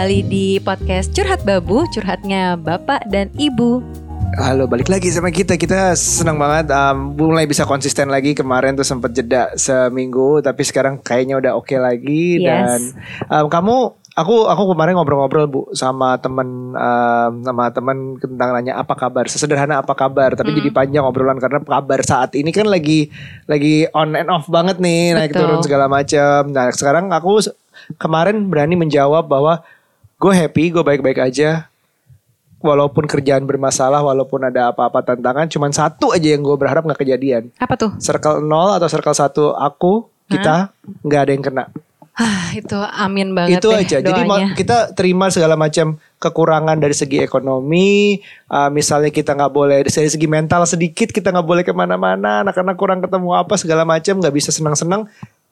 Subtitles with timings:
[0.00, 3.84] kembali di podcast Curhat Babu, curhatnya Bapak dan Ibu.
[4.40, 5.60] Halo, balik lagi sama kita.
[5.60, 8.32] Kita senang banget um, mulai bisa konsisten lagi.
[8.32, 12.40] Kemarin tuh sempat jeda seminggu, tapi sekarang kayaknya udah oke lagi.
[12.40, 12.48] Yes.
[12.48, 12.80] Dan
[13.28, 13.76] um, kamu,
[14.16, 19.28] aku aku kemarin ngobrol-ngobrol bu sama temen um, sama temen tentang nanya apa kabar.
[19.28, 23.12] Sesederhana apa kabar, tapi jadi panjang obrolan karena kabar saat ini kan lagi
[23.44, 25.44] lagi on and off banget nih, naik Betul.
[25.44, 26.48] turun segala macam.
[26.48, 27.52] Nah sekarang aku
[28.00, 29.60] kemarin berani menjawab bahwa
[30.20, 31.72] gue happy, gue baik-baik aja
[32.60, 37.48] walaupun kerjaan bermasalah, walaupun ada apa-apa tantangan, cuman satu aja yang gue berharap nggak kejadian.
[37.56, 37.96] Apa tuh?
[37.96, 39.92] Circle 0 atau circle 1 aku,
[40.28, 40.68] kita
[41.00, 41.64] nggak ada yang kena.
[42.20, 43.98] Ah, itu amin banget Itu deh aja.
[44.04, 44.52] Jadi doanya.
[44.52, 48.20] kita terima segala macam kekurangan dari segi ekonomi,
[48.52, 52.76] uh, misalnya kita nggak boleh dari segi mental sedikit kita nggak boleh ke mana-mana, anak-anak
[52.76, 55.08] kurang ketemu apa segala macam, nggak bisa senang-senang.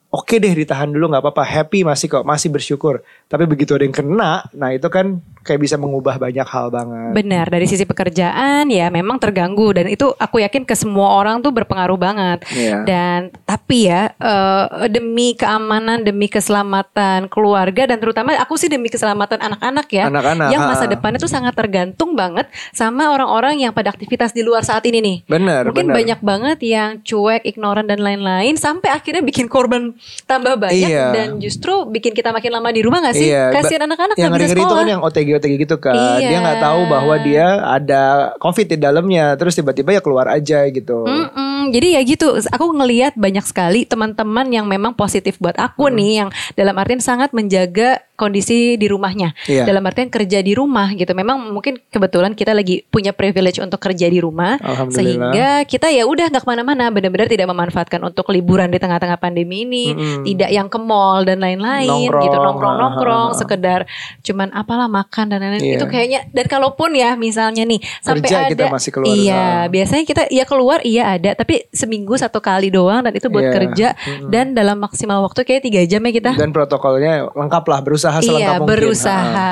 [0.09, 3.93] Oke deh ditahan dulu nggak apa-apa happy masih kok masih bersyukur tapi begitu ada yang
[3.93, 8.89] kena nah itu kan kayak bisa mengubah banyak hal banget Benar, dari sisi pekerjaan ya
[8.89, 12.39] memang terganggu dan itu aku yakin ke semua orang tuh berpengaruh banget.
[12.55, 12.87] Iya.
[12.87, 19.37] Dan tapi ya eh, demi keamanan, demi keselamatan keluarga dan terutama aku sih demi keselamatan
[19.43, 20.05] anak-anak ya.
[20.07, 20.91] Anak-anak, yang masa ha.
[20.91, 25.17] depannya tuh sangat tergantung banget sama orang-orang yang pada aktivitas di luar saat ini nih.
[25.27, 25.97] Benar, Mungkin benar.
[25.99, 31.07] banyak banget yang cuek, ignoran dan lain-lain sampai akhirnya bikin korban tambah banyak Iya.
[31.11, 33.27] dan justru bikin kita makin lama di rumah gak sih?
[33.27, 34.79] Iya, Kasihan anak-anak yang bisa ngeri-ngeri itu sekolah.
[34.79, 35.95] kan yang OTG OTG gitu kan.
[36.17, 36.29] Iya.
[36.29, 38.01] Dia nggak tahu bahwa dia ada
[38.37, 41.03] COVID di dalamnya, terus tiba-tiba ya keluar aja gitu.
[41.03, 45.95] Mm-mm, jadi ya gitu, aku ngelihat banyak sekali teman-teman yang memang positif buat aku Hmm.
[45.97, 49.31] nih, yang dalam artian sangat menjaga kondisi di rumahnya.
[49.47, 49.63] Iya.
[49.63, 51.07] Dalam artian kerja di rumah gitu.
[51.15, 54.59] Memang mungkin kebetulan kita lagi punya privilege untuk kerja di rumah,
[54.91, 59.63] sehingga kita ya udah nggak ke mana-mana, benar-benar tidak memanfaatkan untuk liburan di tengah-tengah pandemi
[59.63, 60.23] ini, Mm-mm.
[60.27, 63.87] tidak yang ke mall dan lain-lain gitu, nongkrong-nongkrong, sekedar
[64.19, 65.63] cuman apalah makan dan lain-lain.
[65.63, 65.75] Iya.
[65.79, 69.15] Itu kayaknya dan kalaupun ya misalnya nih sampai Kerja ada kita masih keluar.
[69.15, 69.63] Iya, Ah.
[69.71, 73.53] biasanya kita ya keluar iya ada, tapi seminggu satu kali doang dan itu buat Iya.
[73.53, 73.87] kerja
[74.25, 76.31] dan dalam maksimal waktu kayak tiga jam ya kita.
[76.33, 78.69] Dan protokolnya lengkap lah, berusaha selengkap Iya mungkin.
[78.69, 79.51] berusaha.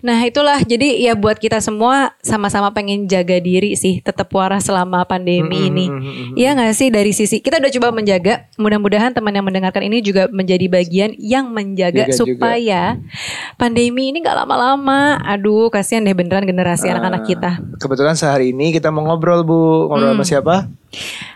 [0.00, 5.02] Nah itulah jadi ya buat kita semua sama-sama pengen jaga diri sih, tetap waras selama
[5.02, 5.86] pandemi Mm-mm, ini.
[5.86, 8.46] mm-mm, Iya nggak sih dari sisi kita udah coba menjaga.
[8.54, 12.20] Mudah-mudahan teman yang mendengarkan ini juga menjadi bagian yang menjaga Jaga juga.
[12.30, 12.82] supaya
[13.54, 15.18] pandemi ini nggak lama-lama.
[15.22, 17.50] Aduh kasihan deh beneran generasi anak-anak Ah, kita.
[17.76, 20.16] Kebetulan sehari ini kita mau ngobrol Bu, ngobrol Hmm.
[20.16, 20.54] sama siapa?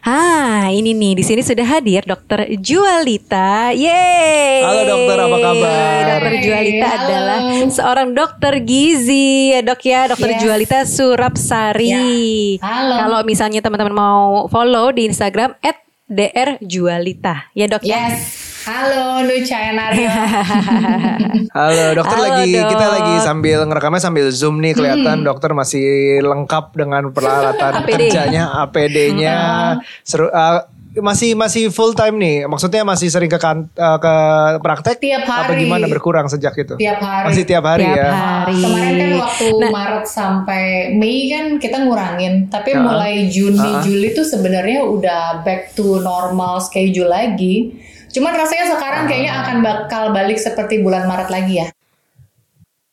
[0.00, 3.70] Ah, ini nih di sini sudah hadir Dokter Jualita.
[3.70, 4.64] Yeay.
[4.64, 6.03] Halo, dokter, apa kabar?
[6.09, 6.99] Dokter Jualita Halo.
[6.99, 7.38] adalah
[7.69, 8.22] seorang dokter
[8.62, 10.41] gizi, ya Dok ya, Dokter Yes.
[10.41, 11.91] Jualita Surapsari.
[12.59, 12.94] Halo.
[12.97, 15.59] Kalau misalnya teman-teman mau follow di Instagram
[16.06, 17.50] @drjualita.
[17.53, 18.15] Ya, Dok ya.
[18.15, 18.50] Yes.
[18.62, 20.06] Halo Nucha Enario.
[21.59, 22.69] Halo dokter Halo, lagi Dok.
[22.71, 25.27] kita lagi sambil ngerekamnya sambil zoom nih kelihatan Hmm.
[25.27, 25.82] dokter masih
[26.22, 27.91] lengkap dengan peralatan APD.
[28.06, 29.37] kerjanya APD-nya
[30.00, 30.62] seru uh,
[30.95, 34.15] masih masih full time nih maksudnya masih sering ke kan, uh, ke
[34.59, 35.65] praktek Tiap apa hari.
[35.65, 37.25] gimana berkurang sejak itu Tiap hari.
[37.29, 38.57] masih tiap hari Tiap ya hari.
[38.59, 39.71] Kemarin kan waktu Nah.
[39.71, 42.83] Maret sampai Mei kan kita ngurangin, tapi Ah.
[42.83, 43.81] mulai Juni Ah.
[43.81, 47.73] Juli tuh sebenarnya udah back to normal schedule lagi.
[48.09, 51.67] Cuman rasanya sekarang kayaknya akan bakal balik seperti bulan Maret lagi ya.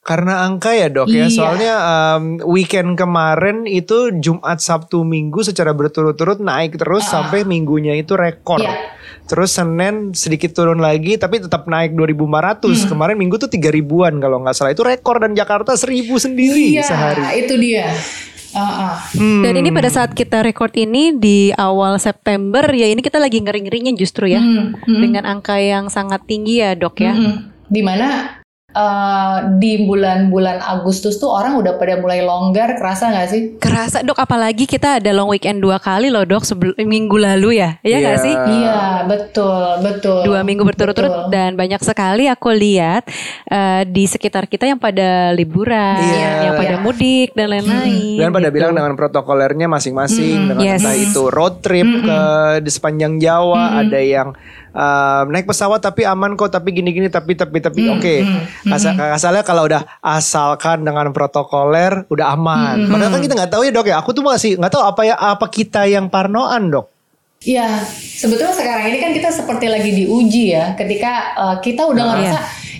[0.09, 1.37] Karena angka ya dok ya Iya.
[1.37, 8.17] soalnya um, weekend kemarin itu Jumat Sabtu Minggu secara berturut-turut naik terus sampai minggunya itu
[8.17, 8.97] rekor Iya.
[9.29, 12.65] Terus Senin sedikit turun lagi tapi tetap naik 2400.
[12.65, 12.89] Hmm.
[12.89, 14.73] Kemarin Minggu tuh 3000-an kalau nggak salah.
[14.73, 17.45] Itu rekor dan Jakarta 1000 sendiri Iya, sehari.
[17.45, 17.93] itu dia.
[18.57, 18.95] Ah, ah.
[19.13, 19.45] Hmm.
[19.45, 23.93] Dan ini pada saat kita record ini di awal September ya ini kita lagi ngeri-ngerinya
[23.93, 24.41] justru ya.
[24.41, 24.97] Hmm, hmm.
[24.97, 27.13] Dengan angka yang sangat tinggi ya, Dok ya.
[27.13, 27.69] Mm-mm.
[27.69, 28.38] Di mana
[28.69, 33.41] eh, di bulan-bulan Agustus tuh orang udah pada mulai longgar, kerasa nggak sih?
[33.57, 37.81] Kerasa dok apalagi kita ada long weekend dua kali loh dok sebelum minggu lalu ya
[37.81, 38.23] Iya nggak Iya.
[38.23, 40.21] sih Iya, betul, betul.
[40.23, 41.31] dua minggu berturut-turut Betul.
[41.33, 43.09] dan banyak sekali aku lihat
[43.45, 46.29] eh, di sekitar kita yang pada liburan Iya.
[46.45, 46.83] yang pada Iya.
[46.83, 48.55] mudik dan lain-lain Dan pada gitu.
[48.55, 50.81] bilang dengan protokolernya masing-masing dengan yes.
[50.81, 52.19] entah itu road trip ke
[52.59, 54.31] di sepanjang Jawa, ada yang
[54.73, 58.15] um, naik pesawat tapi aman kok, tapi gini-gini, tapi tapi tapi oke.
[58.69, 62.89] Asal asalnya kalau udah asalkan dengan protokoler udah aman.
[62.89, 63.95] Padahal kan kita nggak tahu ya dok ya.
[64.01, 66.87] Aku tuh masih nggak tahu apa ya apa kita yang parnoan dok.
[67.39, 67.87] Iya,
[68.19, 72.39] sebetulnya sekarang ini kan kita seperti lagi diuji ya, ketika eh, kita udah Nah, ngerasa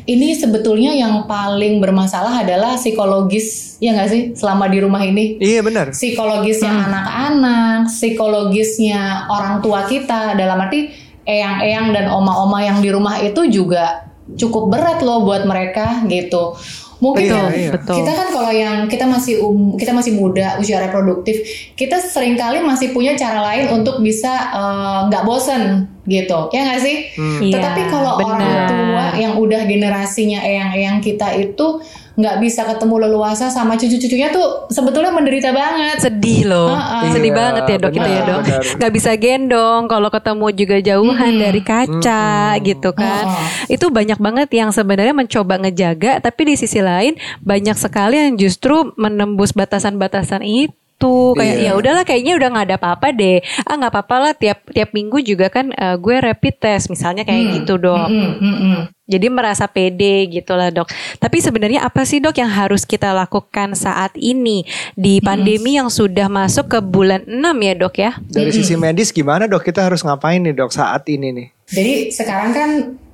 [0.10, 5.40] ini sebetulnya yang paling bermasalah adalah psikologis, ya nggak sih, selama di rumah ini.
[5.40, 5.96] Iya benar.
[5.96, 10.92] Psikologisnya anak-anak, psikologisnya orang tua kita, dalam arti
[11.30, 16.58] eyang-eyang dan oma-oma yang di rumah itu juga cukup berat loh buat mereka gitu.
[17.00, 17.72] Mungkin Iya, kan iya.
[17.80, 17.96] Betul.
[18.04, 21.40] kita kan kalau yang kita masih um, kita masih muda usia reproduktif,
[21.80, 26.82] kita sering kali masih punya cara lain untuk bisa eh, nggak bosen gitu, ya nggak
[26.84, 27.08] sih?
[27.16, 27.40] Hmm.
[27.40, 31.80] Iya, Tetapi kalau orang tua yang udah generasinya eyang-eyang kita itu
[32.20, 36.04] nggak bisa ketemu leluasa sama cucu-cucunya tuh sebetulnya menderita banget.
[36.04, 37.16] sedih loh Heeh.
[37.16, 38.42] sedih Iya, banget ya dok itu ya benar, dok
[38.76, 41.40] nggak bisa gendong kalau ketemu juga jauhan Mm-mm.
[41.40, 42.28] dari kaca
[42.60, 43.48] gitu kan Heeh.
[43.72, 48.92] itu banyak banget yang sebenarnya mencoba ngejaga tapi di sisi lain banyak sekali yang justru
[48.96, 50.79] menembus batasan-batasan itu
[51.34, 51.66] kayak Iya.
[51.66, 55.22] ya udahlah kayaknya udah nggak ada apa-apa deh ah nggak apa-apa lah tiap tiap minggu
[55.22, 57.54] juga kan eh, gue rapid test misalnya kayak Hmm.
[57.56, 58.78] gitu dok Mm-mm, mm-mm.
[59.06, 60.86] jadi merasa pede gitu lah dok.
[61.18, 64.62] Tapi sebenarnya apa sih dok yang harus kita lakukan saat ini
[64.94, 68.12] di pandemi yang sudah masuk ke bulan 6 ya dok ya?
[68.22, 69.64] Dari sisi medis gimana dok?
[69.64, 71.48] Kita harus ngapain nih dok saat ini nih?
[71.66, 72.70] Jadi sekarang kan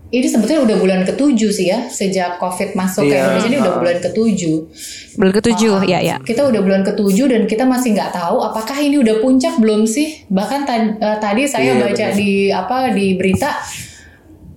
[0.07, 3.25] ini sebetulnya udah bulan ketujuh sih ya sejak COVID masuk ke Iya.
[3.25, 4.55] Indonesia ini udah bulan ketujuh.
[5.15, 6.15] Bulan ketujuh Ah, ya ya.
[6.19, 10.23] Kita udah bulan ketujuh dan kita masih nggak tahu apakah ini udah puncak belum sih.
[10.27, 12.15] Bahkan tad- eh, tadi saya Iya, baca benar.
[12.15, 13.49] di apa di berita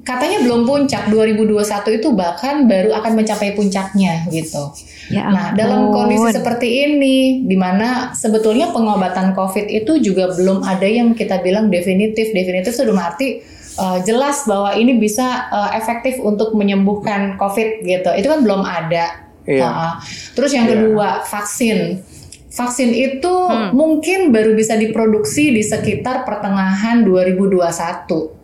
[0.02, 4.72] katanya belum puncak 2021 itu bahkan baru akan mencapai puncaknya gitu.
[5.08, 6.04] Ya Nah, dalam ampun.
[6.04, 11.68] kondisi seperti ini, di mana sebetulnya pengobatan COVID itu juga belum ada yang kita bilang
[11.68, 12.28] definitif.
[12.30, 13.40] Definitif itu dalam arti
[13.78, 18.10] uh, jelas bahwa ini bisa uh, efektif untuk menyembuhkan COVID gitu.
[18.12, 19.24] Itu kan belum ada.
[19.46, 19.64] Iya.
[19.64, 19.94] Uh,
[20.34, 20.74] terus yang Iya.
[20.76, 22.02] kedua, vaksin.
[22.48, 23.70] Vaksin itu Hmm.
[23.70, 28.34] mungkin baru bisa diproduksi di sekitar pertengahan 2021.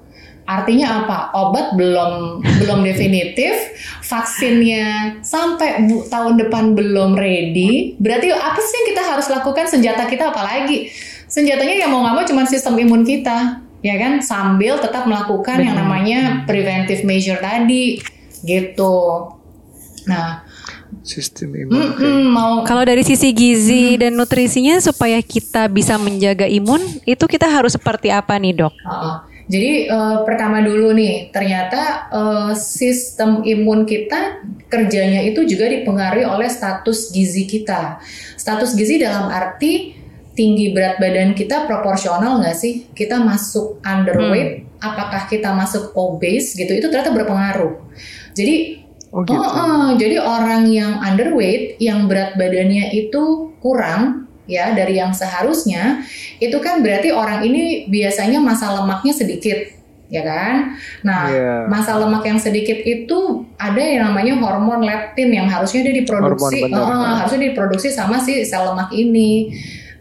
[0.45, 1.33] Artinya apa?
[1.35, 2.13] Obat belum
[2.61, 3.57] belum definitif,
[4.05, 7.97] vaksinnya sampai bu- tahun depan belum ready.
[7.97, 9.65] Berarti apa sih yang kita harus lakukan?
[9.67, 10.93] Senjata kita apa lagi?
[11.25, 14.25] Senjatanya ya mau nggak mau cuma sistem imun kita, ya kan?
[14.25, 18.01] Sambil tetap melakukan yang namanya preventive measure tadi,
[18.41, 19.29] gitu.
[20.09, 20.41] Nah,
[21.05, 21.75] Sistem imun.
[21.75, 27.45] mm-mm, mau Kalau dari sisi gizi dan nutrisinya supaya kita bisa menjaga imun, itu kita
[27.45, 28.73] harus seperti apa nih dok?
[28.73, 29.17] Heeh.
[29.45, 34.41] Jadi eh, pertama dulu nih, ternyata eh, sistem imun kita
[34.73, 38.01] kerjanya itu juga dipengaruhi oleh status gizi kita.
[38.41, 40.04] Status gizi dalam arti
[40.35, 42.91] tinggi berat badan kita proporsional nggak sih?
[42.91, 46.75] Kita masuk underweight, apakah kita masuk obese gitu?
[46.75, 47.81] Itu ternyata berpengaruh.
[48.35, 48.85] Jadi
[49.15, 49.39] Oh gitu.
[49.39, 56.03] Oh, oh, jadi orang yang underweight, yang berat badannya itu kurang ya dari yang seharusnya,
[56.43, 59.71] itu kan berarti orang ini biasanya masa lemaknya sedikit,
[60.11, 60.75] ya kan?
[61.07, 61.55] Nah, Iya.
[61.71, 66.75] masa lemak yang sedikit itu ada yang namanya hormon leptin yang harusnya dia diproduksi, Hormon,
[66.75, 67.07] benar.
[67.07, 69.55] eh, harusnya diproduksi sama si sel lemak ini.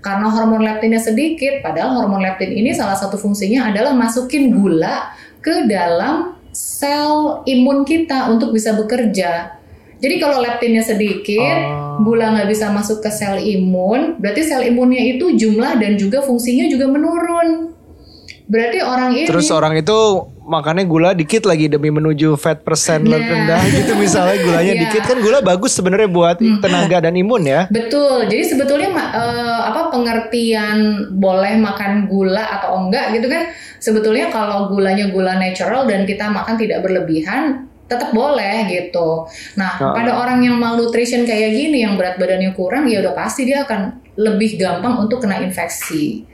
[0.04, 5.64] Karena hormon leptinnya sedikit, padahal hormon leptin ini salah satu fungsinya adalah masukin gula ke
[5.72, 9.56] dalam sel imun kita untuk bisa bekerja.
[10.04, 12.04] Jadi kalau leptinnya sedikit, Oh.
[12.04, 16.68] gula nggak bisa masuk ke sel imun, berarti sel imunnya itu jumlah dan juga fungsinya
[16.68, 17.72] juga menurun.
[18.44, 19.98] Berarti orang ini Terus orang itu
[20.44, 23.16] makannya gula dikit lagi demi menuju fat percent Nah.
[23.16, 24.82] rendah gitu misalnya gulanya Iya.
[24.88, 27.72] dikit kan gula bagus sebenarnya buat tenaga dan imun ya.
[27.72, 28.28] Betul.
[28.28, 30.78] Jadi sebetulnya eh, apa pengertian
[31.16, 33.48] boleh makan gula atau enggak gitu kan
[33.80, 39.28] sebetulnya kalau gulanya gula natural dan kita makan tidak berlebihan tetap boleh gitu.
[39.56, 39.94] Nah, Oh.
[39.94, 44.02] pada orang yang malnutrition kayak gini yang berat badannya kurang ya udah pasti dia akan
[44.16, 46.26] lebih gampang untuk kena infeksi.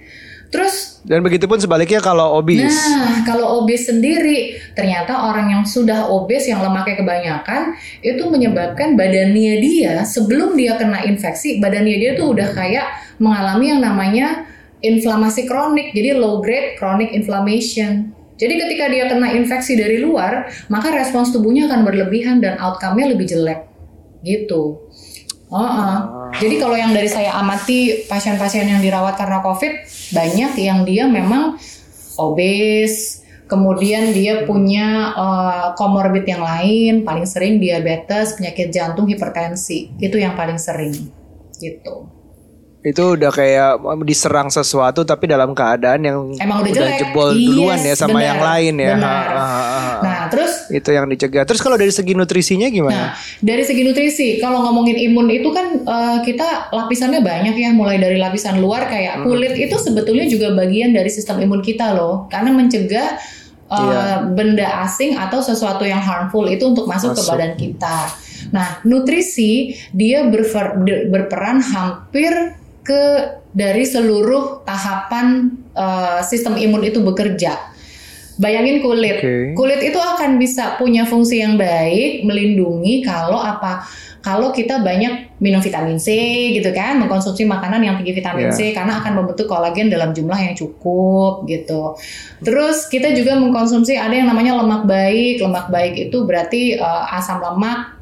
[0.50, 2.74] Terus Dan begitupun sebaliknya kalau obes.
[2.74, 9.62] Nah, kalau obes sendiri, ternyata orang yang sudah obes yang lemaknya kebanyakan itu menyebabkan badannya
[9.62, 12.90] dia sebelum dia kena infeksi, badannya dia tuh udah kayak
[13.22, 14.50] mengalami yang namanya
[14.84, 18.12] inflamasi kronik, jadi low grade chronic inflammation.
[18.40, 23.28] Jadi ketika dia kena infeksi dari luar, maka respons tubuhnya akan berlebihan dan outcome-nya lebih
[23.28, 23.68] jelek.
[24.24, 24.80] Gitu.
[25.50, 25.98] Oh, oh.
[26.30, 29.74] Jadi kalau yang dari saya amati pasien-pasien yang dirawat karena COVID
[30.14, 31.58] banyak yang dia memang
[32.16, 40.18] obes, kemudian dia punya eh, comorbid yang lain, paling sering diabetes, penyakit jantung, hipertensi, itu
[40.18, 40.94] yang paling sering,
[41.58, 42.06] gitu.
[42.80, 43.72] Itu udah kayak
[44.08, 46.96] diserang sesuatu tapi dalam keadaan yang Emang udah jelek.
[47.04, 48.94] jebol duluan ya Yes, sama benar, yang lain ya.
[48.96, 49.26] benar.
[49.28, 49.94] Ha, ha, ha.
[50.00, 51.44] Nah, terus itu yang dicegah.
[51.44, 53.04] Terus kalau dari segi nutrisinya Nah, gimana?
[53.42, 58.16] dari segi nutrisi, kalau ngomongin imun itu kan eh, kita lapisannya banyak ya, mulai dari
[58.16, 63.18] lapisan luar kayak kulit itu sebetulnya juga bagian dari sistem imun kita loh, karena mencegah
[63.70, 64.30] eh, Iya.
[64.34, 67.30] benda asing atau sesuatu yang harmful itu untuk masuk, ke Masuk.
[67.30, 67.98] badan kita.
[68.50, 70.74] Nah, nutrisi dia berfer-
[71.06, 72.32] berperan hampir
[72.82, 73.02] ke
[73.50, 77.56] dari seluruh tahapan eh, sistem imun itu bekerja.
[78.40, 79.20] Bayangin kulit.
[79.20, 79.52] Oke.
[79.52, 83.84] Kulit itu akan bisa punya fungsi yang baik melindungi kalau apa?
[84.20, 86.12] Kalau kita banyak minum vitamin C
[86.56, 88.56] gitu kan, mengkonsumsi makanan yang tinggi vitamin Iya.
[88.56, 91.96] C karena akan membentuk kolagen dalam jumlah yang cukup gitu.
[92.44, 95.44] Terus kita juga mengkonsumsi ada yang namanya lemak baik.
[95.44, 97.99] Lemak baik itu berarti eh, asam lemak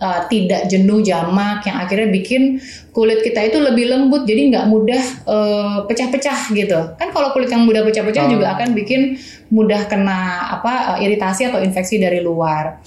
[0.00, 2.58] eh, tidak jenuh jamak yang akhirnya bikin
[2.90, 6.78] kulit kita itu lebih lembut jadi nggak mudah eh, pecah-pecah gitu.
[6.96, 8.32] Kan kalau kulit yang mudah pecah-pecah Oh.
[8.32, 9.20] juga akan bikin
[9.52, 12.80] mudah kena apa eh, iritasi atau infeksi dari luar.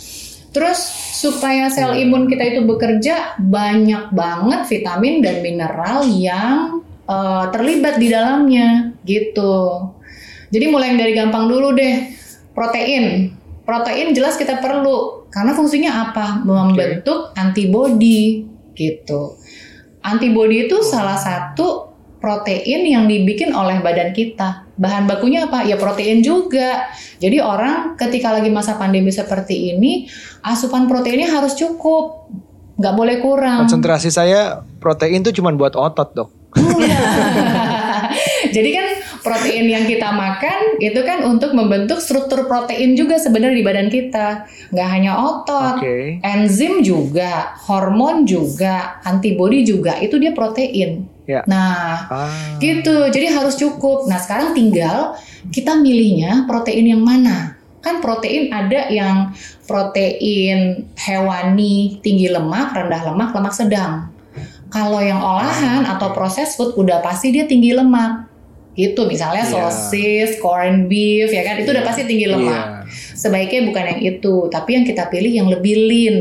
[0.54, 0.78] Terus
[1.18, 8.08] supaya sel imun kita itu bekerja banyak banget vitamin dan mineral yang eh, terlibat di
[8.12, 9.90] dalamnya gitu.
[10.54, 12.14] Jadi mulai dari gampang dulu deh
[12.54, 13.34] protein.
[13.66, 16.46] Protein jelas kita perlu karena fungsinya apa?
[16.46, 18.46] Membentuk antibodi
[18.78, 19.34] gitu.
[20.06, 21.90] Antibodi itu salah satu
[22.22, 24.70] protein yang dibikin oleh badan kita.
[24.78, 25.66] Bahan bakunya apa?
[25.66, 26.86] Ya protein juga.
[27.18, 30.06] Jadi orang ketika lagi masa pandemi seperti ini
[30.46, 32.30] asupan proteinnya harus cukup.
[32.78, 33.66] Nggak boleh kurang.
[33.66, 36.30] Konsentrasi saya protein tuh cuma buat otot dok.
[38.56, 38.86] Jadi kan
[39.24, 44.46] protein yang kita makan itu kan untuk membentuk struktur protein juga sebenarnya di badan kita.
[44.70, 46.20] Nggak hanya otot, Oke.
[46.20, 51.08] enzim juga, hormon juga, antibodi juga, itu dia protein.
[51.24, 51.40] Ya.
[51.48, 52.60] Nah, Ah.
[52.60, 53.08] gitu.
[53.08, 54.12] Jadi harus cukup.
[54.12, 55.16] Nah, sekarang tinggal
[55.56, 57.56] kita milihnya protein yang mana.
[57.80, 59.32] Kan protein ada yang
[59.64, 64.12] protein hewani tinggi lemak, rendah lemak, lemak sedang.
[64.68, 68.33] Kalau yang olahan atau proses food udah pasti dia tinggi lemak.
[68.74, 69.70] Gitu misalnya Iya.
[69.70, 72.50] sosis, corned beef ya kan itu udah pasti tinggi lemak.
[72.50, 72.90] Iya.
[73.14, 76.18] Sebaiknya bukan yang itu, tapi yang kita pilih yang lebih lean.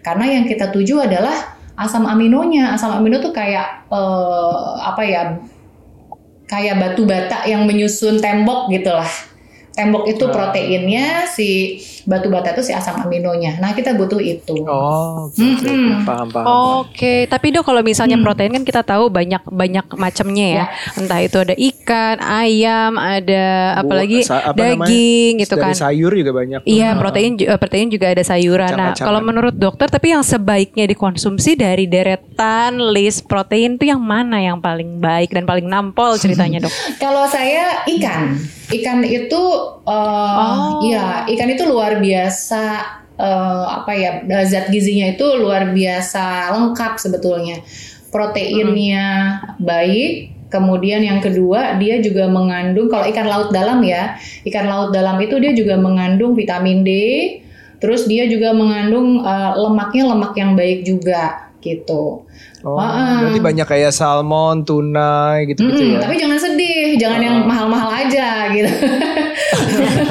[0.00, 1.34] Karena yang kita tuju adalah
[1.74, 2.72] asam aminonya.
[2.72, 5.22] Asam amino tuh kayak eh, apa ya?
[6.46, 9.06] Kayak batu bata yang menyusun tembok gitulah.
[9.80, 10.30] Tembok itu Ah.
[10.30, 11.48] proteinnya, si
[12.02, 13.56] batu bata itu si asam aminonya.
[13.56, 14.60] Nah, kita butuh itu.
[14.62, 15.68] Oh, oke, oke, oke.
[15.70, 16.04] Mm-mm.
[16.04, 16.46] paham paham.
[16.82, 18.22] Oke, tapi dok kalau misalnya Hmm.
[18.22, 20.64] protein kan kita tahu banyak banyak macamnya ya.
[20.94, 23.44] Entah itu ada ikan, ayam, ada
[23.74, 24.84] apalagi sa- apa namanya?
[24.84, 25.72] daging gitu Dari kan.
[25.74, 26.60] sayur juga banyak.
[26.62, 28.70] Iya, protein eh, protein juga ada sayuran.
[28.70, 32.60] Nah, kalau menurut dokter tapi yang sebaiknya dikonsumsi dari deretan
[32.90, 36.72] list protein itu yang mana yang paling baik dan paling nampol ceritanya, Dok?
[37.02, 38.36] Kalau saya ikan,
[38.70, 39.42] ikan itu,
[39.84, 40.80] eh, Oh.
[40.86, 42.96] ya ikan itu luar biasa.
[43.20, 47.60] eh, apa ya zat gizinya itu luar biasa lengkap sebetulnya.
[48.08, 50.40] Proteinnya baik.
[50.48, 54.16] Kemudian yang kedua dia juga mengandung kalau ikan laut dalam ya,
[54.48, 56.90] ikan laut dalam itu dia juga mengandung vitamin D.
[57.76, 62.24] Terus dia juga mengandung eh, lemaknya lemak yang baik juga gitu.
[62.60, 63.24] Oh, Ah.
[63.24, 65.98] berarti banyak kayak salmon, tuna gitu-gitu Mm-mm, ya.
[65.98, 68.68] Tapi jangan sedih, jangan yang mahal-mahal aja gitu.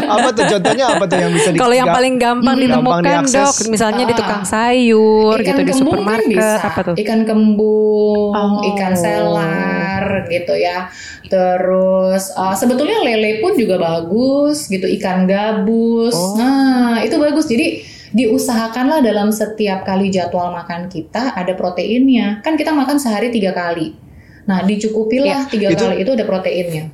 [0.10, 3.26] apa tuh contohnya apa tuh yang bisa di- Kalau yang paling gampang Hmm, ditemukan, gampang
[3.26, 3.46] diakses.
[3.54, 4.18] Dok, misalnya di Ah.
[4.18, 6.58] tukang sayur gitu di kan supermarket bisa.
[6.64, 6.96] apa tuh?
[6.96, 8.66] Ikan kembung, Oh.
[8.68, 10.90] ikan selar gitu ya.
[11.30, 16.14] Terus uh, sebetulnya lele pun juga bagus gitu, ikan gabus.
[16.14, 16.34] Oh.
[16.36, 17.46] Nah, itu bagus.
[17.46, 22.42] Jadi diusahakanlah dalam setiap kali jadwal makan kita ada proteinnya.
[22.42, 23.94] Kan kita makan sehari tiga kali.
[24.46, 26.86] Nah, dicukupilah tiga Itu- kali itu ada proteinnya.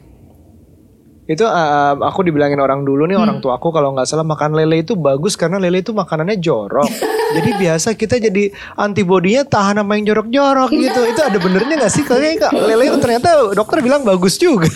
[1.25, 3.25] Itu uh, aku dibilangin orang dulu nih Hmm.
[3.25, 6.85] orang tua aku kalau nggak salah makan lele itu bagus karena lele itu makanannya jorok.
[7.31, 8.43] jadi biasa kita jadi
[8.75, 11.01] antibodinya tahan sama yang jorok-jorok gitu.
[11.03, 12.03] itu ada benernya nggak sih?
[12.03, 14.69] Kayaknya Kak, lele itu ternyata dokter bilang bagus juga.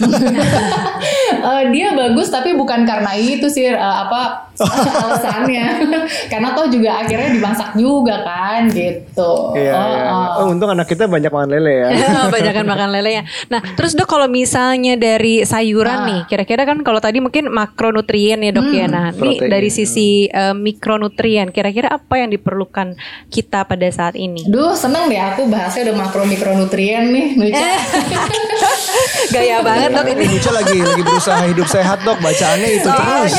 [1.39, 4.51] Eh, dia bagus tapi bukan karena itu sih eh, apa
[5.00, 5.88] alasannya.
[6.27, 9.56] karena toh juga akhirnya dimasak juga kan gitu.
[9.56, 10.03] Iya, Oh, iya.
[10.06, 10.27] oh.
[10.39, 11.89] Oh, untung anak kita banyak makan lele ya.
[12.34, 13.24] Banyakan makan lele ya.
[13.48, 16.06] Nah, terus dok kalau misalnya dari sayuran Ah.
[16.06, 18.86] nih, kira-kira kan kalau tadi mungkin makronutrien ya dok ya.
[18.86, 18.94] Hmm.
[18.94, 22.96] Nah, ini dari sisi eh, mikronutrien, kira-kira apa yang diperlukan
[23.27, 24.48] kita pada saat ini?
[24.48, 27.27] Duh seneng deh aku bahasnya udah makro mikronutrien nih.
[27.51, 27.79] Eh.
[29.36, 30.25] Gaya banget dok ini.
[30.25, 32.17] Nucha lagi lagi berusaha hidup sehat dok.
[32.24, 33.34] Bacaannya itu terus.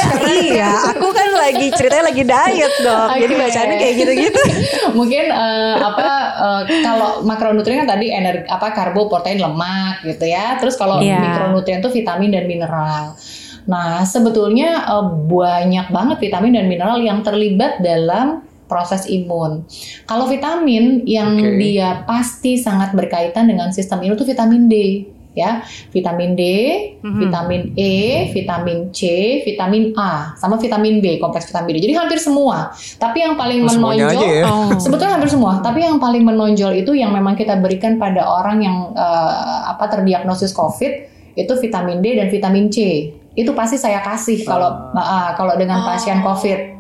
[0.47, 3.09] iya, aku kan lagi ceritanya lagi diet dok.
[3.16, 3.42] Jadi Oke.
[3.42, 4.42] bacaannya kayak gitu-gitu.
[4.99, 10.61] Mungkin eh, apa eh, kalau makronutrien kan tadi energi apa karbo, protein, lemak gitu ya.
[10.61, 11.19] Terus kalau Iya.
[11.19, 13.16] mikronutrien tuh vitamin dan mineral.
[13.66, 19.67] Nah, sebetulnya eh, banyak banget vitamin dan mineral yang terlibat dalam proses imun.
[20.07, 21.59] Kalau vitamin yang Oke.
[21.59, 24.77] dia pasti sangat berkaitan dengan sistem imun itu vitamin D
[25.31, 25.62] ya.
[25.95, 26.43] Vitamin D,
[27.03, 27.19] Mhm.
[27.23, 27.95] vitamin E,
[28.35, 29.00] vitamin C,
[29.47, 31.87] vitamin A, sama vitamin B, kompleks vitamin D.
[31.87, 32.75] Jadi hampir semua.
[32.99, 34.45] Tapi yang paling Oh, semuanya menonjol aja ya.
[34.50, 34.75] Oh.
[34.75, 38.77] Sebetulnya hampir semua, tapi yang paling menonjol itu yang memang kita berikan pada orang yang
[38.91, 40.93] eh, apa terdiagnosis COVID
[41.39, 42.79] itu vitamin D dan vitamin C.
[43.31, 46.79] itu pasti saya kasih kalau uh, kalau dengan pasien COVID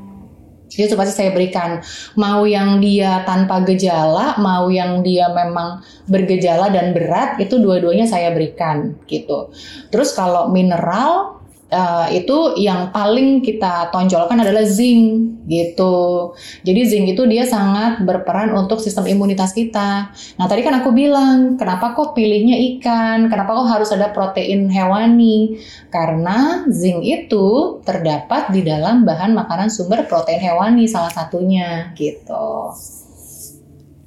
[0.70, 1.82] itu pasti saya berikan.
[2.14, 8.30] Mau yang dia tanpa gejala mau yang dia memang bergejala dan berat itu dua-duanya saya
[8.30, 9.50] berikan gitu.
[9.90, 11.39] Terus kalau mineral
[11.70, 16.30] uh, itu yang paling kita tonjolkan adalah zinc gitu.
[16.66, 20.10] Jadi zinc itu dia sangat berperan untuk sistem imunitas kita.
[20.10, 25.58] Nah tadi kan aku bilang kenapa kok pilihnya ikan, kenapa kok harus ada protein hewani?
[25.88, 32.74] Karena zinc itu terdapat di dalam bahan makanan sumber protein hewani salah satunya gitu.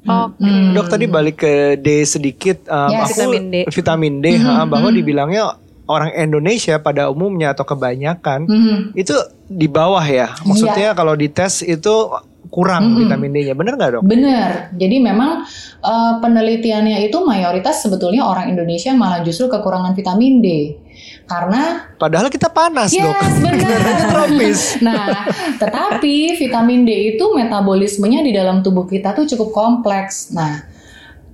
[0.03, 0.43] Oke.
[0.43, 0.75] Hmm.
[0.75, 3.15] Dok tadi balik ke D sedikit, um, Yes.
[3.15, 3.55] aku Vitamin D.
[3.71, 4.95] vitamin D, ha, bahwa mhm.
[4.99, 5.43] dibilangnya
[5.85, 8.77] orang Indonesia pada umumnya atau kebanyakan Mhm.
[8.95, 9.13] itu
[9.45, 10.31] di bawah ya.
[10.43, 12.07] Maksudnya kalau dites itu
[12.47, 12.97] kurang Mhm.
[13.03, 14.03] vitamin D-nya, bener nggak dok?
[14.05, 14.71] Benar.
[14.73, 15.43] Jadi memang
[15.83, 20.47] eh, penelitiannya itu mayoritas sebetulnya orang Indonesia malah justru kekurangan vitamin D.
[21.23, 22.99] Karena Padahal kita panas dok.
[23.03, 23.59] Yes, benar.
[23.59, 24.59] Negaranya tropis.
[24.79, 30.31] Nah, tetapi vitamin D itu metabolismenya di dalam tubuh kita tuh cukup kompleks.
[30.31, 30.63] Nah,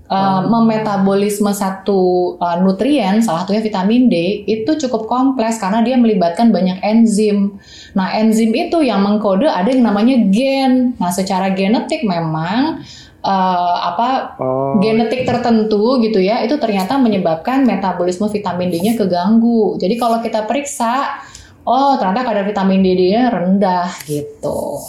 [0.09, 6.49] uh, memetabolisme satu uh, nutrien, salah satunya vitamin D, itu cukup kompleks karena dia melibatkan
[6.49, 7.61] banyak enzim.
[7.93, 10.97] Nah, enzim itu yang mengkode ada yang namanya gen.
[10.97, 12.81] Nah, secara genetik memang
[13.23, 14.79] uh, apa Oh.
[14.79, 19.77] genetik tertentu gitu ya itu ternyata menyebabkan metabolisme vitamin D-nya keganggu.
[19.77, 21.21] Jadi kalau kita periksa,
[21.67, 24.79] oh ternyata kadar vitamin D-nya rendah gitu.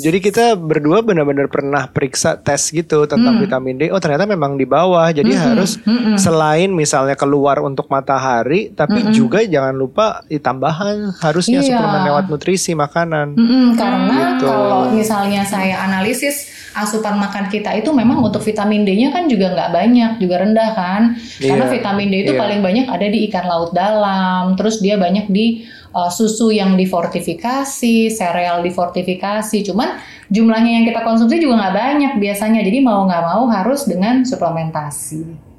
[0.00, 3.42] Jadi kita berdua benar-benar pernah periksa tes gitu tentang Hmm.
[3.42, 3.82] vitamin D.
[3.88, 5.06] Oh ternyata memang di bawah.
[5.08, 6.16] Jadi Mm-mm, harus mm-mm.
[6.16, 9.14] selain misalnya keluar untuk matahari, tapi Mm-mm.
[9.14, 11.68] juga jangan lupa tambahan harusnya Iya.
[11.70, 13.36] suplemen lewat nutrisi makanan.
[13.36, 14.46] Mm-mm, karena Gitu.
[14.46, 19.70] kalau misalnya saya analisis asupan makan kita itu memang untuk vitamin D-nya kan juga nggak
[19.74, 21.02] banyak, juga rendah kan.
[21.42, 21.72] Karena Iya.
[21.74, 22.40] vitamin D itu Iya.
[22.40, 28.10] paling banyak ada di ikan laut dalam, terus dia banyak di uh, susu yang difortifikasi,
[28.14, 29.58] sereal difortifikasi.
[29.66, 29.98] Cuman
[30.30, 32.62] jumlahnya yang kita konsumsi juga nggak banyak biasanya.
[32.62, 35.49] Jadi mau nggak mau harus dengan suplementasi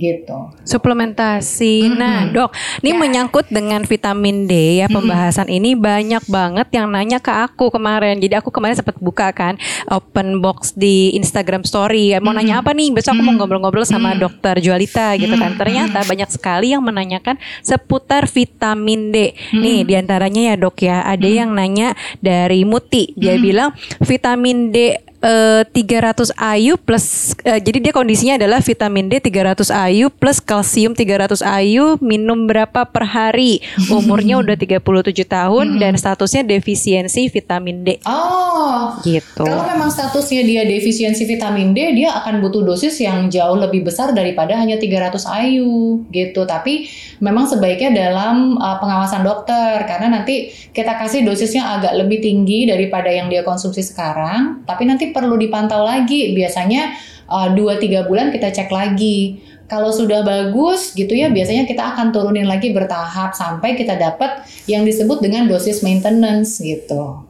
[0.00, 0.48] gitu.
[0.64, 1.92] Suplementasi.
[1.92, 2.00] Mm-mm.
[2.00, 2.98] Nah, Dok, ini Ya.
[2.98, 8.16] menyangkut dengan vitamin D ya pembahasan ini banyak banget yang nanya ke aku kemarin.
[8.16, 9.60] Jadi aku kemarin sempat buka kan
[9.92, 12.16] open box di Instagram story.
[12.18, 12.40] Mau Mm-mm.
[12.40, 12.88] nanya apa nih?
[12.96, 14.22] Besok aku mau ngobrol-ngobrol sama Mm-mm.
[14.24, 15.52] Dokter Jualita gitu kan.
[15.60, 19.36] Ternyata banyak sekali yang menanyakan seputar vitamin D.
[19.52, 21.92] Nih, di antaranya ya Dok ya, ada yang nanya
[22.24, 23.12] dari Muti.
[23.18, 29.20] Dia bilang vitamin D eh, 300 IU plus eh, jadi dia kondisinya adalah vitamin D
[29.20, 33.60] 300 IU plus kalsium 300 IU minum berapa per hari?
[33.92, 34.80] Umurnya udah 37
[35.28, 37.88] tahun dan statusnya defisiensi vitamin D.
[38.08, 39.44] Oh, gitu.
[39.44, 44.16] Kalau memang statusnya dia defisiensi vitamin D, dia akan butuh dosis yang jauh lebih besar
[44.16, 46.48] daripada hanya 300 IU gitu.
[46.48, 46.88] Tapi
[47.20, 53.12] memang sebaiknya dalam uh, pengawasan dokter karena nanti kita kasih dosisnya agak lebih tinggi daripada
[53.12, 56.32] yang dia konsumsi sekarang, tapi nanti perlu dipantau lagi.
[56.34, 56.94] Biasanya
[57.30, 59.42] 2-3 bulan kita cek lagi.
[59.70, 64.82] Kalau sudah bagus gitu ya, biasanya kita akan turunin lagi bertahap sampai kita dapat yang
[64.82, 67.22] disebut dengan dosis maintenance gitu.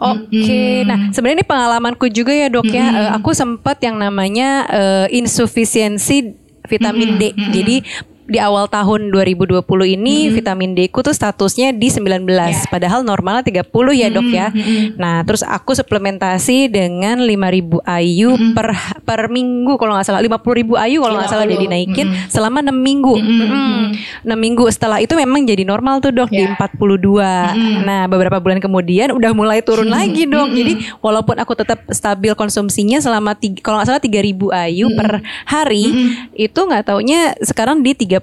[0.00, 0.88] Oke, Mm-mm.
[0.88, 2.88] nah sebenarnya ini pengalamanku juga ya dok ya.
[2.88, 3.00] Mm-mm.
[3.04, 6.36] Eh, aku sempat yang namanya eh, insufisiensi
[6.68, 7.22] vitamin D.
[7.32, 7.52] Mm-mm, mm-mm.
[7.52, 7.76] Jadi
[8.30, 9.58] di awal tahun 2020
[9.98, 10.34] ini Mm-mm.
[10.38, 12.22] vitamin D ku tuh statusnya di 19.
[12.30, 12.54] Ya.
[12.70, 13.66] Padahal normalnya 30
[13.98, 14.54] ya dok ya.
[14.54, 14.94] Mm-mm.
[14.94, 18.54] Nah terus aku suplementasi dengan 5000 IU Mm-mm.
[18.54, 18.70] per
[19.02, 21.66] per minggu kalau nggak salah 50.000 IU kalau nggak salah dia 50.
[21.66, 22.30] dinaikin Mm-mm.
[22.30, 23.14] selama 6 minggu.
[23.18, 23.48] Mm-mm.
[23.50, 24.30] Mm-mm.
[24.30, 26.54] 6 minggu setelah itu memang jadi normal tuh dok di Ya.
[26.54, 27.18] 42.
[27.18, 27.82] Mm-mm.
[27.82, 29.98] Nah beberapa bulan kemudian udah mulai turun Mm-mm.
[29.98, 30.46] lagi dok.
[30.46, 30.58] Mm-mm.
[30.62, 34.94] Jadi walaupun aku tetap stabil konsumsinya selama kalau nggak salah 3000 IU Mm-mm.
[34.94, 35.08] per
[35.50, 36.38] hari Mm-mm.
[36.38, 38.19] itu nggak taunya sekarang di 32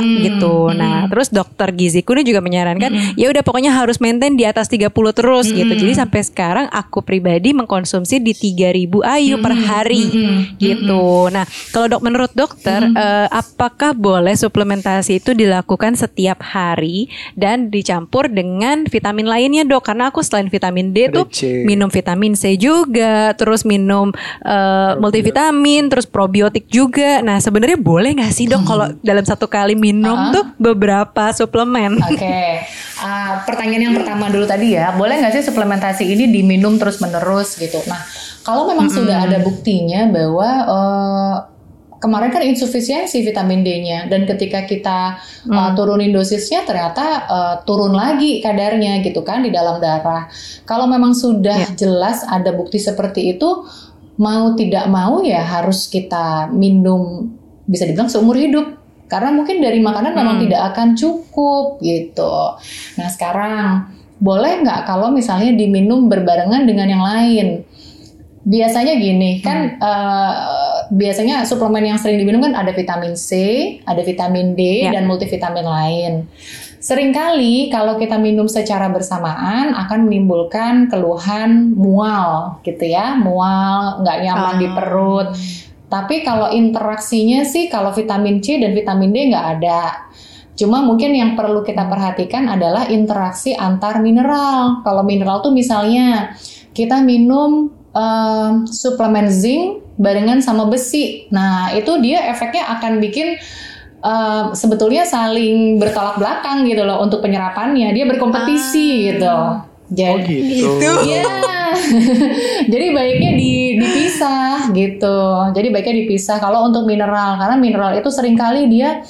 [0.00, 0.70] Mm, gitu.
[0.72, 1.10] Nah, mm.
[1.12, 3.18] terus dokter giziku ini juga menyarankan Mm-mm.
[3.18, 5.66] ya udah pokoknya harus maintain di atas 30 terus gitu.
[5.66, 5.82] Mm-mm.
[5.82, 8.88] Jadi sampai sekarang aku pribadi mengkonsumsi di 3000
[9.22, 9.66] IU per Mm-mm.
[9.68, 10.38] hari Mm-mm.
[10.60, 11.30] gitu.
[11.32, 17.08] Nah, kalau dok menurut dokter eh, apakah boleh suplementasi itu dilakukan setiap hari
[17.38, 19.88] dan dicampur dengan vitamin lainnya dok?
[19.88, 21.64] Karena aku selain vitamin D tuh C.
[21.64, 24.10] minum vitamin C juga, terus minum
[24.44, 27.20] eh, multivitamin, terus probiotik juga.
[27.22, 30.28] Nah, sebenarnya boleh nggak sih dok kalau dalam satu kali minum Ah.
[30.28, 31.96] tuh beberapa suplemen?
[32.02, 36.96] Oke, Ah, pertanyaan yang pertama dulu tadi ya, boleh nggak sih suplementasi ini diminum terus
[36.98, 37.76] menerus gitu?
[37.84, 38.00] Nah,
[38.40, 41.36] kalau memang sudah ada buktinya bahwa eh,
[41.96, 45.16] kemarin kan insufisiensi vitamin D-nya dan ketika kita
[45.48, 50.28] uh, turunin dosisnya ternyata uh, turun lagi kadarnya gitu kan di dalam darah.
[50.68, 51.72] Kalau memang sudah Ya.
[51.74, 53.64] jelas ada bukti seperti itu,
[54.20, 57.32] mau tidak mau ya harus kita minum
[57.64, 58.75] bisa dibilang seumur hidup
[59.06, 60.44] karena mungkin dari makanan memang Hmm.
[60.44, 62.34] tidak akan cukup gitu.
[62.96, 67.46] Nah sekarang boleh nggak kalau misalnya diminum berbarengan dengan yang lain?
[68.42, 70.32] Biasanya gini kan eh,
[70.88, 73.30] biasanya suplemen yang sering diminum kan ada vitamin C,
[73.82, 74.94] ada vitamin D Ya.
[74.94, 76.12] dan multivitamin lain.
[76.78, 84.54] Seringkali kalau kita minum secara bersamaan akan menimbulkan keluhan mual gitu ya, mual, nggak nyaman
[84.56, 84.74] di Ah.
[84.78, 85.28] perut.
[85.86, 90.10] Tapi kalau interaksinya sih kalau vitamin C dan vitamin D nggak ada.
[90.56, 94.82] Cuma mungkin yang perlu kita perhatikan adalah interaksi antar mineral.
[94.82, 96.34] Kalau mineral tuh misalnya
[96.72, 101.28] kita minum eh, suplemen zinc barengan sama besi.
[101.30, 103.38] Nah, itu dia efeknya akan bikin
[104.00, 107.94] eh, sebetulnya saling bertolak belakang gitu loh untuk penyerapannya.
[107.94, 109.28] Dia berkompetisi gitu.
[109.28, 110.90] Oh Jadi gitu.
[111.06, 111.55] Iya.
[112.72, 115.18] Jadi baiknya di- dipisah gitu.
[115.52, 119.02] Jadi baiknya dipisah kalau untuk mineral karena mineral itu sering kali dia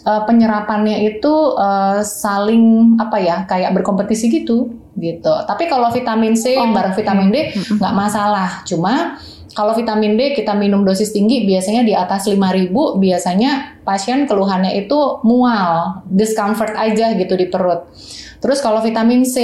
[0.00, 5.32] eh, penyerapannya itu eh, saling apa ya kayak berkompetisi gitu gitu.
[5.46, 7.36] Tapi kalau vitamin C Oh, bareng vitamin D
[7.78, 8.60] nggak masalah.
[8.64, 9.16] Cuma
[9.50, 15.18] kalau vitamin D kita minum dosis tinggi biasanya di atas 5000 biasanya pasien keluhannya itu
[15.26, 17.90] mual, discomfort aja gitu di perut.
[18.38, 19.36] Terus kalau vitamin C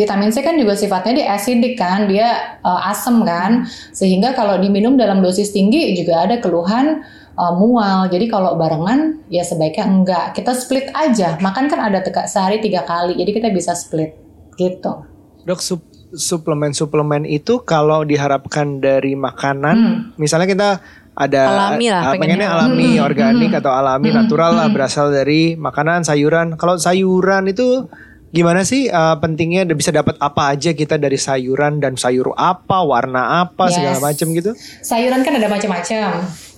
[0.00, 4.96] Vitamin C kan juga sifatnya dia acidic kan, dia uh, asam kan, sehingga kalau diminum
[4.96, 7.04] dalam dosis tinggi juga ada keluhan
[7.36, 8.08] uh, mual.
[8.08, 10.32] Jadi kalau barengan ya sebaiknya enggak.
[10.32, 11.36] Kita split aja.
[11.36, 14.16] Makan kan ada teka, sehari tiga kali, jadi kita bisa split
[14.56, 15.04] gitu.
[15.44, 19.96] Dok, sup- suplemen-suplemen itu kalau diharapkan dari makanan, Hmm.
[20.18, 20.70] misalnya kita
[21.14, 24.66] ada Alami lah, ah, pengennya pengennya alami, Hmm, organik hmm, atau alami, hmm, natural lah,
[24.66, 24.74] hmm.
[24.74, 26.56] berasal dari makanan, sayuran.
[26.56, 27.84] Kalau sayuran itu
[28.30, 33.42] gimana sih eh, pentingnya bisa dapat apa aja kita dari sayuran dan sayur apa, warna
[33.42, 33.74] apa, Yes.
[33.76, 34.50] segala macam gitu?
[34.82, 36.10] Sayuran kan ada macam-macam.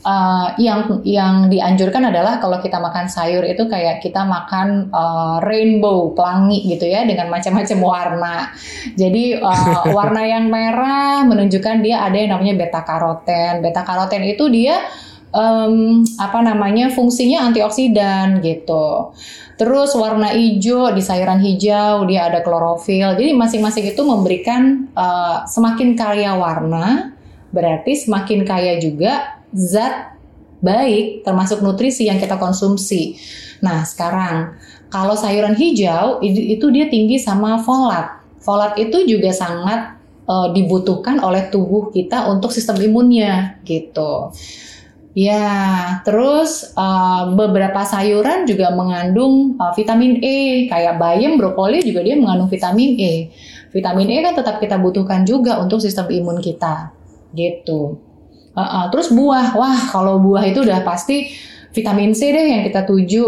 [0.03, 6.11] Uh, yang yang dianjurkan adalah kalau kita makan sayur itu kayak kita makan uh, rainbow
[6.11, 8.51] pelangi gitu ya dengan macam-macam warna.
[8.99, 13.63] Jadi uh, warna yang merah menunjukkan dia ada yang namanya beta karoten.
[13.63, 14.83] Beta karoten itu dia
[15.33, 19.17] em, apa namanya fungsinya antioksidan gitu.
[19.57, 23.17] Terus warna hijau di sayuran hijau dia ada klorofil.
[23.17, 27.15] Jadi masing-masing itu memberikan uh, semakin kaya warna
[27.53, 30.17] berarti semakin kaya juga zat
[30.65, 33.19] baik termasuk nutrisi yang kita konsumsi.
[33.61, 34.57] Nah, sekarang
[34.89, 38.23] kalau sayuran hijau itu dia tinggi sama folat.
[38.43, 39.95] Folat itu juga sangat
[40.27, 44.33] eh, dibutuhkan oleh tubuh kita untuk sistem imunnya gitu.
[45.13, 52.17] Ya, terus eh, beberapa sayuran juga mengandung eh, vitamin E, kayak bayam, brokoli juga dia
[52.17, 53.29] mengandung vitamin E.
[53.73, 56.93] Vitamin E kan tetap kita butuhkan juga untuk sistem imun kita,
[57.33, 57.97] gitu.
[58.53, 61.33] Uh, uh, terus buah, wah kalau buah itu udah pasti
[61.73, 63.25] vitamin C deh yang kita tuju.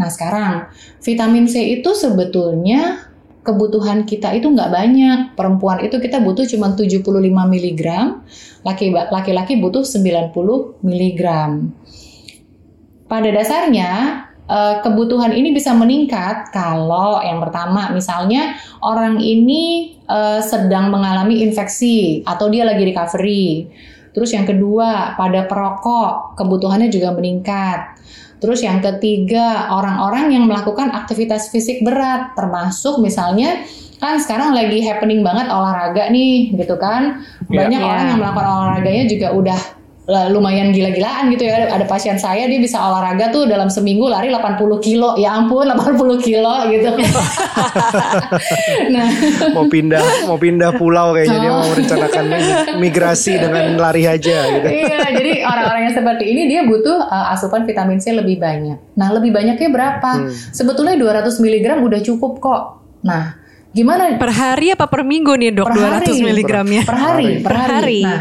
[0.00, 0.72] Nah sekarang
[1.04, 3.11] vitamin C itu sebetulnya
[3.42, 5.18] kebutuhan kita itu nggak banyak.
[5.34, 7.82] Perempuan itu kita butuh cuma 75 mg,
[8.62, 11.22] laki- laki-laki butuh 90 mg.
[13.10, 13.90] Pada dasarnya
[14.46, 22.22] eh, kebutuhan ini bisa meningkat kalau yang pertama misalnya orang ini eh, sedang mengalami infeksi
[22.24, 23.68] atau dia lagi recovery.
[24.12, 27.96] Terus yang kedua, pada perokok kebutuhannya juga meningkat.
[28.42, 33.62] Terus yang ketiga, orang-orang yang melakukan aktivitas fisik berat termasuk misalnya
[34.02, 37.22] kan sekarang lagi happening banget olahraga nih gitu kan.
[37.46, 37.86] Banyak Iya.
[37.86, 39.60] orang yang melakukan olahraganya juga udah
[40.06, 41.70] lumayan gila-gilaan gitu ya.
[41.70, 45.14] Ada pasien saya dia bisa olahraga tuh dalam seminggu lari 80 kilo.
[45.14, 46.90] Ya ampun 80 kilo gitu.
[48.94, 49.06] nah,
[49.54, 52.24] Mau pindah, mau pindah pulau kayaknya dia mau merencanakan
[52.82, 54.68] migrasi dengan lari aja gitu.
[54.68, 58.98] iya, jadi orang-orang yang seperti ini dia butuh uh, asupan vitamin C lebih banyak.
[58.98, 60.10] Nah, lebih banyaknya berapa?
[60.18, 60.34] Hmm.
[60.50, 62.62] Sebetulnya 200 mg udah cukup kok.
[63.06, 63.38] Nah,
[63.70, 65.70] gimana Per hari apa per minggu nih dok?
[65.70, 66.10] Per hari.
[66.10, 66.82] 200 miligramnya.
[66.82, 67.70] per hari, Per per hari.
[67.70, 68.00] hari.
[68.02, 68.20] Nah,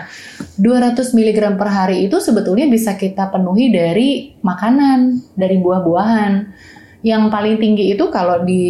[0.60, 6.32] 200 mg per hari itu sebetulnya bisa kita penuhi dari makanan, dari buah-buahan.
[7.02, 8.66] Yang paling tinggi itu kalau di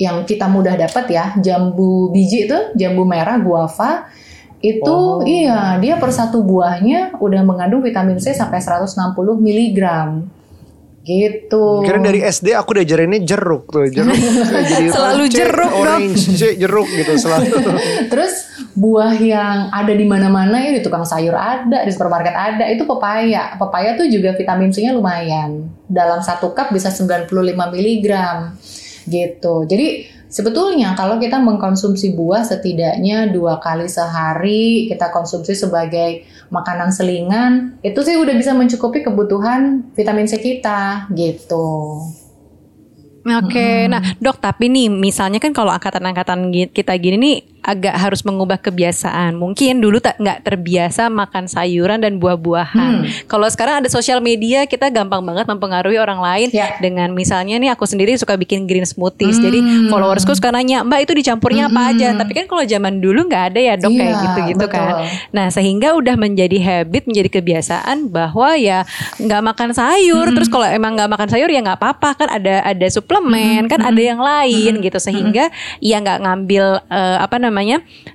[0.00, 4.08] yang kita mudah dapat ya, jambu biji itu, jambu merah guava
[4.62, 5.26] itu Oh.
[5.26, 9.80] iya, dia per satu buahnya udah mengandung vitamin C sampai 160 mg.
[11.02, 11.82] Gitu.
[11.82, 14.14] Kira dari SD aku diajarinnya jeruk tuh, jeruk.
[14.70, 17.58] Jadi Selalu C, jeruk, orange, C, jeruk gitu selalu.
[18.12, 18.34] Terus
[18.78, 23.58] buah yang ada di mana-mana ya di tukang sayur ada, di supermarket ada, itu pepaya.
[23.58, 25.66] Pepaya tuh juga vitamin C-nya lumayan.
[25.90, 28.08] Dalam satu cup bisa 95 mg
[29.10, 29.66] gitu.
[29.66, 29.86] Jadi
[30.32, 38.00] Sebetulnya kalau kita mengkonsumsi buah setidaknya dua kali sehari, kita konsumsi sebagai makanan selingan, itu
[38.00, 42.00] sih udah bisa mencukupi kebutuhan vitamin C kita gitu.
[43.22, 48.58] Oke, nah dok tapi nih misalnya kan kalau angkatan-angkatan kita gini nih agak harus mengubah
[48.58, 49.38] kebiasaan.
[49.38, 53.06] Mungkin dulu tak nggak terbiasa makan sayuran dan buah-buahan.
[53.30, 56.74] Kalau sekarang ada sosial media, kita gampang banget mempengaruhi orang lain Ya.
[56.82, 59.38] dengan misalnya nih aku sendiri suka bikin green smoothies.
[59.38, 59.44] Hmm.
[59.46, 63.54] Jadi followersku suka nanya, "Mbak itu dicampurnya apa aja?" Tapi kan kalau zaman dulu nggak
[63.54, 64.92] ada ya, Dok kayak Iya, gitu-gitu kan.
[65.30, 68.82] Nah, sehingga udah menjadi habit, menjadi kebiasaan bahwa ya
[69.22, 70.34] nggak makan sayur.
[70.34, 74.02] Terus kalau emang nggak makan sayur ya nggak apa-apa kan ada ada suplemen, kan ada
[74.02, 75.48] yang lain gitu sehingga
[75.78, 77.51] ya nggak ngambil eh, apa namanya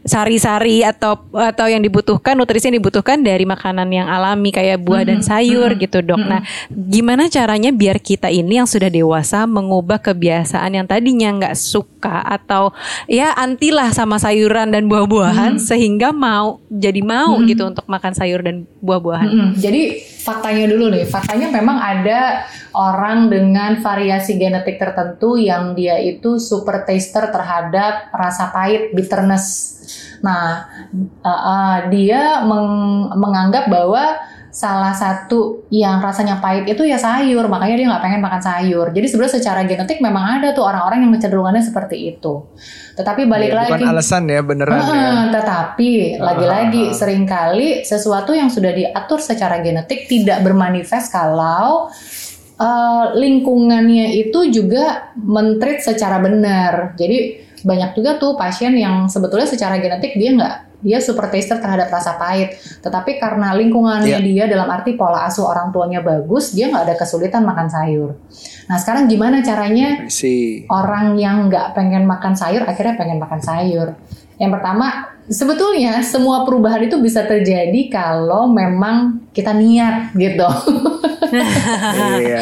[0.04, 5.22] sari-sari atau atau yang dibutuhkan nutrisi yang dibutuhkan dari makanan yang alami kayak buah dan
[5.22, 6.22] sayur gitu dok.
[6.22, 6.42] Nah,
[6.74, 12.74] gimana caranya biar kita ini yang sudah dewasa mengubah kebiasaan yang tadinya nggak suka atau
[13.06, 18.66] ya antilah sama sayuran dan buah-buahan sehingga mau jadi mau gitu untuk makan sayur dan
[18.82, 19.28] buah-buahan.
[19.28, 19.50] Mm-mm.
[19.60, 19.82] Jadi
[20.24, 22.44] faktanya dulu nih, faktanya memang ada
[22.78, 29.27] orang dengan variasi genetik tertentu yang dia itu super taster terhadap rasa pahit, bitterness.
[30.24, 30.66] Nah,
[31.22, 34.18] uh, uh, dia meng- menganggap bahwa
[34.50, 38.90] salah satu yang rasanya pahit itu ya sayur, makanya dia nggak pengen makan sayur.
[38.90, 42.42] Jadi sebenarnya secara genetik memang ada tuh orang-orang yang kecenderungannya seperti itu.
[42.98, 44.82] Tetapi balik Ya, lagi, bukan alasan ya beneran ya.
[44.82, 46.96] Heeh, tetapi lagi-lagi Ah.
[46.98, 51.94] sering kali sesuatu yang sudah diatur secara genetik tidak bermanifest kalau
[52.58, 56.98] eh, lingkungannya itu juga mentreat secara benar.
[56.98, 61.90] Jadi banyak juga tuh pasien yang sebetulnya secara genetik dia nggak dia super taster terhadap
[61.90, 62.54] rasa pahit,
[62.86, 64.22] tetapi karena lingkungannya Iya.
[64.22, 68.14] dia dalam arti pola asuh orang tuanya bagus, dia nggak ada kesulitan makan sayur.
[68.70, 70.06] Nah sekarang gimana caranya
[70.70, 73.98] orang yang nggak pengen makan sayur akhirnya pengen makan sayur.
[74.38, 80.50] Yang pertama, sebetulnya semua perubahan itu bisa terjadi kalau memang kita niat gitu.
[82.18, 82.42] iya,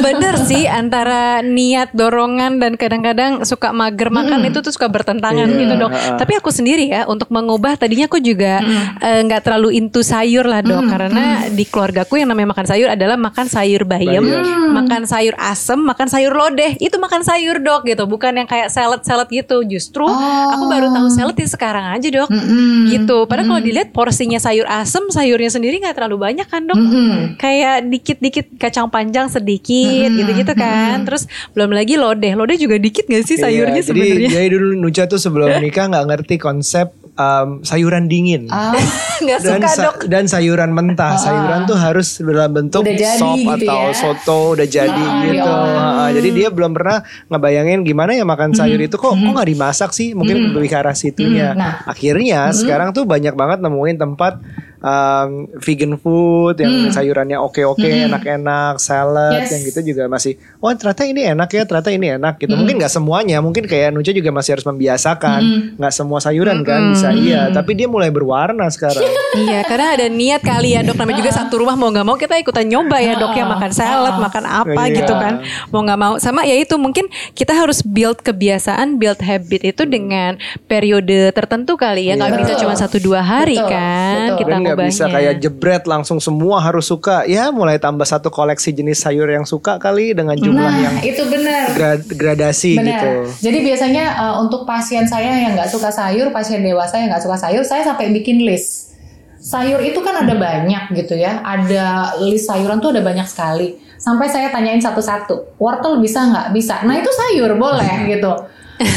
[0.00, 5.58] Bener sih antara niat dorongan dan kadang-kadang suka mager makan itu tuh suka bertentangan Iya,
[5.62, 5.90] gitu dok.
[5.92, 8.64] Tapi aku sendiri ya untuk mengubah tadinya aku juga
[8.98, 13.16] eh, nggak terlalu into sayur lah dok karena di keluargaku yang namanya makan sayur adalah
[13.20, 14.72] makan sayur bayam, Bayam.
[14.74, 16.74] makan sayur asem, makan sayur lodeh.
[16.80, 19.62] Itu makan sayur dok gitu, bukan yang kayak salad-salad gitu.
[19.68, 20.08] Justru
[20.50, 22.28] aku baru tahu salad ya sekarang aja dok.
[22.32, 22.88] Mm-mm.
[22.90, 23.16] Gitu.
[23.28, 27.36] Padahal kalau dilihat porsinya sayur asem, sayurnya sendiri nggak terlalu banyak kan dok Mm-mm.
[27.36, 29.66] kayak dikit-dikit kacang panjang sedikit
[30.10, 31.02] gitu-gitu kan.
[31.02, 32.32] Terus belum lagi lodeh.
[32.32, 34.28] Lodeh juga dikit gak sih sayurnya Iya, jadi, sebenarnya?
[34.30, 38.46] jadi dulu Nucha tuh sebelum nikah nggak ngerti konsep um, sayuran dingin.
[38.48, 38.72] Ah,
[39.16, 39.96] Nggak dan suka sa- dok.
[40.06, 41.16] dan sayuran mentah.
[41.16, 43.94] Sayuran tuh harus dalam bentuk Udah jadi sop gitu atau ya.
[43.94, 45.32] soto udah jadi Ah, gitu.
[45.40, 45.92] diolah.
[45.98, 49.90] Ah, jadi dia belum pernah ngebayangin gimana ya makan sayur itu kok kok nggak dimasak
[49.90, 50.12] sih?
[50.12, 51.52] Mungkin lebih ke arah situnya.
[51.52, 51.80] Nah.
[51.86, 54.38] Akhirnya sekarang tuh banyak banget nemuin tempat
[54.86, 59.50] um, vegan food yang sayurannya oke-oke, enak-enak, salad Yes.
[59.50, 60.38] yang gitu juga masih.
[60.62, 62.54] Oh ternyata ini enak ya, ternyata ini enak gitu.
[62.54, 65.40] Mungkin nggak semuanya, mungkin kayak Nucha juga masih harus membiasakan.
[65.76, 69.02] Nggak semua sayuran kan bisa iya, tapi dia mulai berwarna sekarang.
[69.44, 70.94] iya, karena ada niat kali ya dok.
[70.96, 74.14] Namanya juga satu rumah mau nggak mau kita ikutan nyoba ya dok ya makan salad,
[74.16, 75.02] makan apa Iya.
[75.02, 75.34] gitu kan.
[75.68, 80.38] Mau nggak mau sama ya itu mungkin kita harus build kebiasaan, build habit itu dengan
[80.64, 82.14] periode tertentu kali ya.
[82.14, 82.40] Nggak Iya.
[82.40, 84.38] bisa cuma satu dua hari Betul, kan betul.
[84.38, 87.24] kita Dan nggak bisa kayak jebret langsung semua harus suka.
[87.24, 91.24] Ya mulai tambah satu koleksi jenis sayur yang suka kali dengan jumlah nah, yang itu
[91.24, 91.72] benar.
[91.72, 92.86] gra- gradasi Benar.
[92.92, 93.10] gitu.
[93.48, 97.40] Jadi biasanya uh, untuk pasien saya yang nggak suka sayur, pasien dewasa yang nggak suka
[97.40, 98.92] sayur, saya sampai bikin list.
[99.40, 103.78] Sayur itu kan ada banyak gitu ya, ada list sayuran tuh ada banyak sekali.
[103.96, 106.46] Sampai saya tanyain satu-satu, wortel bisa nggak?
[106.52, 106.84] Bisa.
[106.84, 108.32] Nah itu sayur boleh gitu.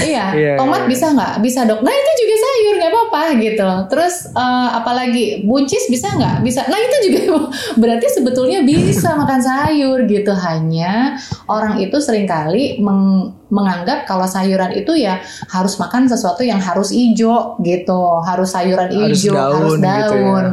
[0.03, 0.89] Iya, Iya, tomat iya.
[0.89, 1.33] bisa nggak?
[1.39, 1.79] Bisa dok.
[1.81, 3.69] Nah itu juga sayur nggak apa-apa gitu.
[3.87, 6.43] Terus eh, apalagi buncis bisa nggak?
[6.43, 6.67] Bisa.
[6.67, 7.19] Nah itu juga
[7.81, 10.31] berarti sebetulnya bisa makan sayur gitu.
[10.35, 11.15] Hanya
[11.47, 15.17] orang itu sering kali meng- menganggap kalau sayuran itu ya
[15.49, 18.01] harus makan sesuatu yang harus hijau gitu.
[18.21, 20.21] Harus sayuran Harus hijau, harus daun gitu ya.
[20.21, 20.45] daun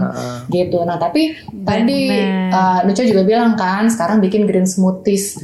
[0.49, 0.79] gitu.
[0.87, 1.35] Nah tapi
[1.67, 2.55] tadi Benar.
[2.55, 5.37] uh, Nucha juga bilang kan sekarang bikin green smoothies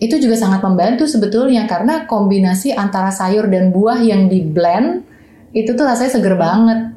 [0.00, 5.04] itu juga sangat membantu sebetulnya karena kombinasi antara sayur dan buah yang di blend
[5.52, 6.96] itu tuh rasanya seger banget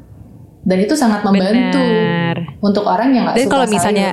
[0.64, 1.84] dan itu sangat membantu.
[1.84, 2.53] Benar.
[2.64, 4.08] Untuk orang yang nggak Dan suka kalau misalnya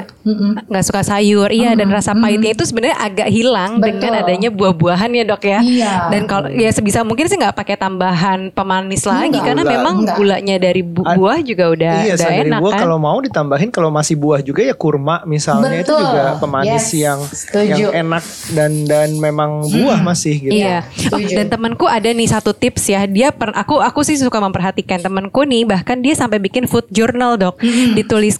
[0.67, 2.19] nggak suka sayur, iya dan Mm, rasa mm.
[2.19, 3.87] pahitnya itu sebenarnya agak hilang Betul.
[3.95, 5.59] dengan adanya buah-buahan ya dok ya.
[5.63, 5.93] Iya.
[6.11, 9.45] Dan kalau ya sebisa mungkin sih nggak pakai tambahan pemanis lagi Enggak.
[9.47, 9.73] karena Gula.
[9.73, 10.17] memang Enggak.
[10.19, 12.81] gulanya dari bu- buah juga udah iya, udah enak buah kan.
[12.83, 16.03] kalau mau ditambahin kalau masih buah juga ya kurma misalnya itu Betul.
[16.03, 17.71] juga pemanis Yes, yang setuju.
[17.87, 20.59] yang enak dan dan memang buah masih gitu.
[20.59, 20.83] Iya.
[21.11, 23.07] Oh, dan temanku ada nih satu tips ya.
[23.07, 27.37] Dia per, aku aku sih suka memperhatikan temanku nih bahkan dia sampai bikin food journal,
[27.37, 27.55] Dok.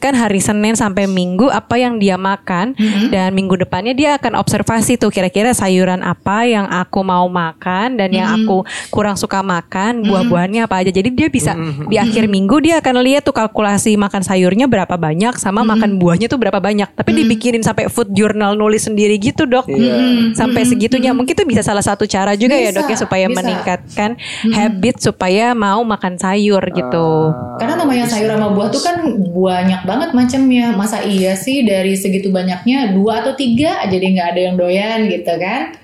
[0.01, 2.73] Dituliskan hari Senin sampai Minggu apa yang dia makan
[3.13, 8.09] dan minggu depannya dia akan observasi tuh kira-kira sayuran apa yang aku mau makan dan
[8.09, 10.89] yang aku kurang suka makan, buah-buahannya apa aja.
[10.89, 11.53] Jadi dia bisa
[11.85, 16.33] di akhir minggu dia akan lihat tuh kalkulasi makan sayurnya berapa banyak sama makan buahnya
[16.33, 16.97] tuh berapa banyak.
[16.97, 19.69] Tapi dibikinin sampai food journal nulis sendiri gitu, Dok.
[19.69, 20.33] Iya.
[20.33, 21.13] Sampai segitunya.
[21.13, 23.37] Mungkin itu bisa salah satu cara juga ya Bisa, dok ya supaya bisa.
[23.37, 24.17] meningkatkan
[24.49, 27.37] habit supaya mau makan sayur gitu.
[27.37, 28.97] Ah, Karena namanya sayur sama buah tuh kan
[29.29, 30.71] banyak banget macamnya.
[30.79, 35.11] Masa iya sih dari segitu banyaknya dua atau tiga aja deh nggak ada yang doyan
[35.11, 35.75] gitu kan?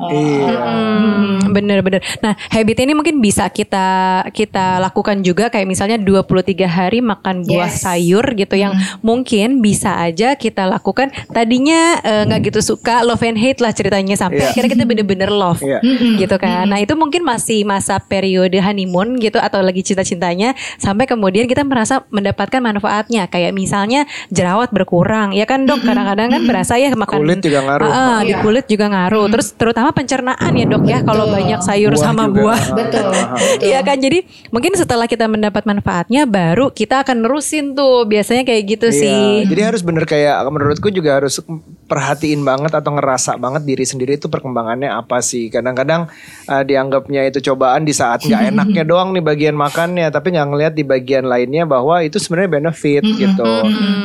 [0.00, 0.56] Oh, Iya.
[0.56, 2.00] Hmm, bener-bener.
[2.18, 3.86] Nah, habit ini mungkin bisa kita
[4.30, 7.84] kita lakukan juga kayak misalnya 23 hari makan buah Yes.
[7.84, 11.12] sayur gitu yang mungkin bisa aja kita lakukan.
[11.28, 14.48] Tadinya eh, nggak gitu suka love and hate lah ceritanya sampai Iya.
[14.50, 15.60] akhirnya kita bener-bener love.
[15.60, 15.84] Iya.
[16.16, 16.64] gitu kan.
[16.64, 22.08] Nah itu mungkin masih masa periode honeymoon gitu atau lagi cinta-cintanya sampai kemudian kita merasa
[22.08, 27.44] mendapatkan manfaatnya kayak misalnya jerawat berkurang ya kan dok kadang-kadang kan berasa ya makan Kulit
[27.44, 27.84] juga ngaruh.
[27.84, 28.40] Ah, ah, di Iya.
[28.40, 29.26] kulit juga ngaruh.
[29.28, 32.36] Terus terutama pencernaan ya dok ya kalau banyak sayur Buah sama juga.
[32.42, 32.60] buah.
[32.60, 33.10] Ah, Betul.
[33.70, 34.18] Iya kan jadi
[34.50, 39.22] mungkin setelah kita mendapat manfaatnya baru kita akan nerusin tuh biasanya kayak gitu Iya, sih.
[39.46, 41.38] Jadi harus bener kayak menurutku juga harus
[41.86, 45.50] perhatiin banget atau ngerasa banget diri sendiri itu perkembangannya apa sih.
[45.50, 46.06] Kadang-kadang
[46.46, 50.72] uh, dianggapnya itu cobaan di saat nggak enaknya doang nih bagian makannya, tapi nggak ngeliat
[50.74, 53.52] di bagian lainnya bahwa itu sebenarnya benefit gitu.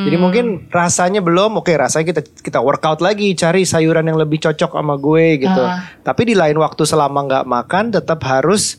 [0.05, 4.71] Jadi mungkin rasanya belum, oke rasanya kita kita workout lagi, cari sayuran yang lebih cocok
[4.73, 5.61] sama gue gitu.
[5.63, 5.74] Ah.
[6.03, 8.77] Tapi di lain waktu selama nggak makan tetap harus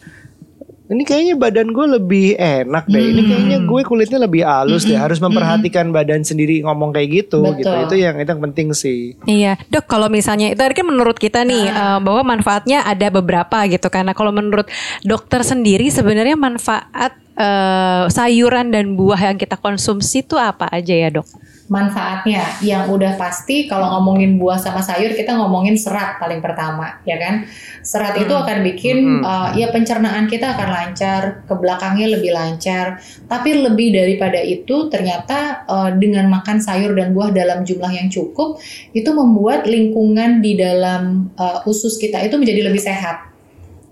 [0.86, 3.02] ini kayaknya badan gue lebih enak deh.
[3.10, 4.94] Ini kayaknya gue kulitnya lebih halus deh.
[4.94, 7.58] Harus memperhatikan badan sendiri ngomong kayak gitu Betul.
[7.58, 7.74] gitu.
[7.90, 9.18] Itu yang itu yang penting sih.
[9.26, 9.90] Iya, dok.
[9.90, 11.98] Kalau misalnya itu kan menurut kita nih Ah.
[11.98, 13.90] eh, bahwa manfaatnya ada beberapa gitu.
[13.90, 14.70] Karena kalau menurut
[15.02, 21.10] dokter sendiri sebenarnya manfaat eh, sayuran dan buah yang kita konsumsi itu apa aja ya
[21.10, 21.26] dok?
[21.66, 22.46] Manfaatnya.
[22.62, 27.46] Yang udah pasti kalau ngomongin buah sama sayur kita ngomongin serat paling pertama ya kan?
[27.82, 29.22] Serat itu akan bikin Hmm.
[29.22, 32.98] uh, ya pencernaan kita akan lancar ke belakangnya lebih lancar.
[33.26, 38.58] Tapi lebih daripada itu ternyata uh, dengan makan sayur dan buah dalam jumlah yang cukup
[38.94, 43.34] itu membuat lingkungan di dalam uh, usus kita itu menjadi lebih sehat.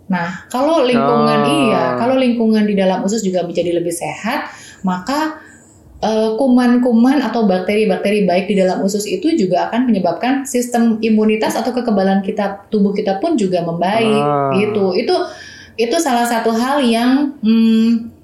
[0.05, 1.53] Nah, kalau lingkungan Oh.
[1.65, 4.53] iya, kalau lingkungan di dalam usus juga menjadi lebih sehat,
[4.85, 5.41] maka
[6.05, 11.73] eh, kuman-kuman atau bakteri-bakteri baik di dalam usus itu juga akan menyebabkan sistem imunitas atau
[11.73, 14.53] kekebalan kita tubuh kita pun juga membaik Ah.
[14.61, 14.93] gitu.
[14.93, 15.17] Itu
[15.81, 18.14] itu salah satu hal yang hmm,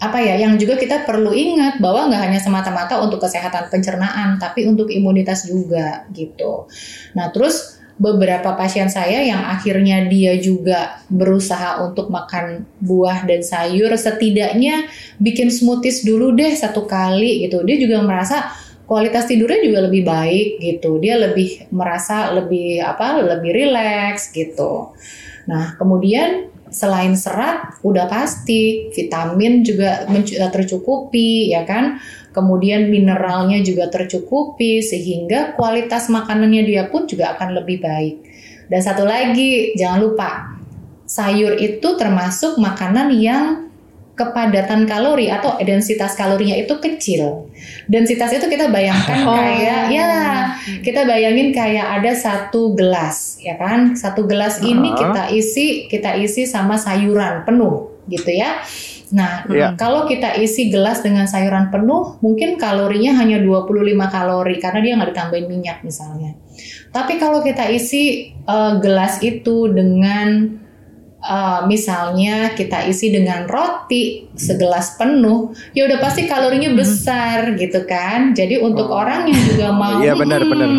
[0.00, 4.64] apa ya yang juga kita perlu ingat bahwa nggak hanya semata-mata untuk kesehatan pencernaan tapi
[4.64, 6.68] untuk imunitas juga gitu.
[7.16, 13.92] Nah, terus beberapa pasien saya yang akhirnya dia juga berusaha untuk makan buah dan sayur
[13.92, 14.88] setidaknya
[15.20, 17.60] bikin smoothies dulu deh satu kali gitu.
[17.60, 18.56] Dia juga merasa
[18.88, 20.96] kualitas tidurnya juga lebih baik gitu.
[20.96, 23.20] Dia lebih merasa lebih apa?
[23.20, 24.96] lebih rileks gitu.
[25.44, 28.90] Nah, kemudian selain serat udah pasti.
[28.90, 32.02] Vitamin juga mencu- tercukupi ya kan?
[32.30, 38.16] Kemudian mineralnya juga tercukupi sehingga kualitas makanannya dia pun juga akan lebih baik.
[38.70, 40.30] Dan satu lagi jangan lupa
[41.10, 43.69] sayur itu termasuk makanan yang
[44.20, 47.48] kepadatan kalori atau densitas kalorinya itu kecil.
[47.88, 49.32] Densitas itu kita bayangkan Oh.
[49.32, 50.08] kayak ya
[50.84, 54.96] kita bayangin kayak ada satu gelas ya kan satu gelas ini Ah.
[55.00, 58.60] kita isi kita isi sama sayuran penuh gitu ya
[59.10, 59.74] nah Iya.
[59.74, 65.10] kalau kita isi gelas dengan sayuran penuh mungkin kalorinya hanya 25 kalori karena dia nggak
[65.10, 66.38] ditambahin minyak misalnya
[66.90, 70.58] tapi kalau kita isi eh, gelas itu dengan
[71.20, 78.32] eh, misalnya kita isi dengan roti segelas penuh, ya udah pasti kalorinya besar gitu kan.
[78.32, 79.04] Jadi untuk Oh.
[79.04, 80.52] orang yang juga mau, Iya, benar, Mm-mm.
[80.52, 80.70] benar.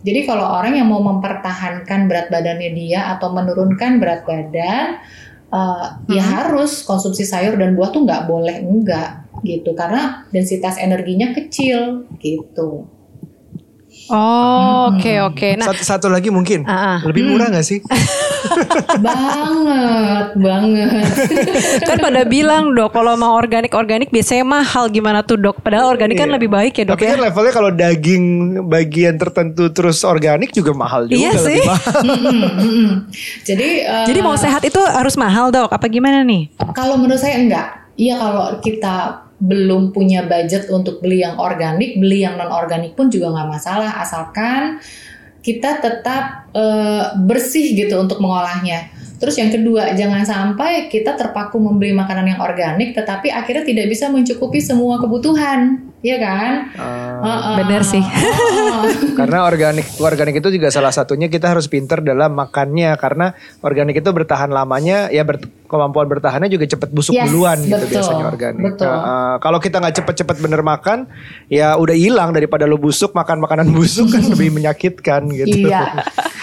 [0.00, 5.02] Jadi kalau orang yang mau mempertahankan berat badannya dia atau menurunkan berat badan,
[5.52, 6.32] eh, ya Mhm.
[6.32, 12.88] harus konsumsi sayur dan buah tuh nggak boleh enggak gitu karena densitas energinya kecil gitu.
[14.06, 15.48] Oh, oke oke.
[15.54, 16.98] Nah, Satu, satu lagi mungkin Ah, ah.
[17.02, 17.82] lebih murah nggak sih?
[18.98, 21.06] banget, banget.
[21.82, 25.58] kan pada bilang dok kalau mau organik organik biasanya mahal gimana tuh dok?
[25.58, 26.34] Padahal organik kan Iya.
[26.34, 27.10] lebih baik ya dok Tapi ya.
[27.12, 28.24] kan levelnya kalau daging
[28.64, 31.60] bagian tertentu terus organik juga mahal juga Iya lebih sih.
[31.64, 32.00] mahal.
[32.04, 32.90] Mm-mm, mm-mm.
[33.42, 35.68] Jadi eh, Jadi mau sehat itu harus mahal dok?
[35.68, 36.46] Apa gimana nih?
[36.72, 37.66] Kalau menurut saya enggak.
[37.96, 43.12] Iya kalau kita belum punya budget untuk beli yang organik, beli yang non organik pun
[43.12, 44.80] juga nggak masalah asalkan
[45.44, 48.95] kita tetap eh, bersih gitu untuk mengolahnya.
[49.16, 54.06] Terus yang kedua, jangan sampai kita terpaku membeli makanan yang organik, tetapi akhirnya tidak bisa
[54.06, 56.68] mencukupi semua kebutuhan, ya kan?
[56.76, 57.54] Ah, Heeh.
[57.58, 58.04] Bener sih.
[58.04, 58.84] Heeh.
[59.18, 64.10] karena organik organik itu juga salah satunya kita harus pinter dalam makannya karena organik itu
[64.12, 68.62] bertahan lamanya ya ber- kemampuan bertahannya juga cepet busuk Yes, duluan gitu betul, biasanya organik.
[68.62, 68.86] betul.
[68.86, 70.98] Nah, eh, kalau kita nggak cepet-cepet bener makan
[71.48, 75.66] ya udah hilang daripada lo busuk makan makanan busuk kan lebih menyakitkan gitu.
[75.66, 76.04] Iya.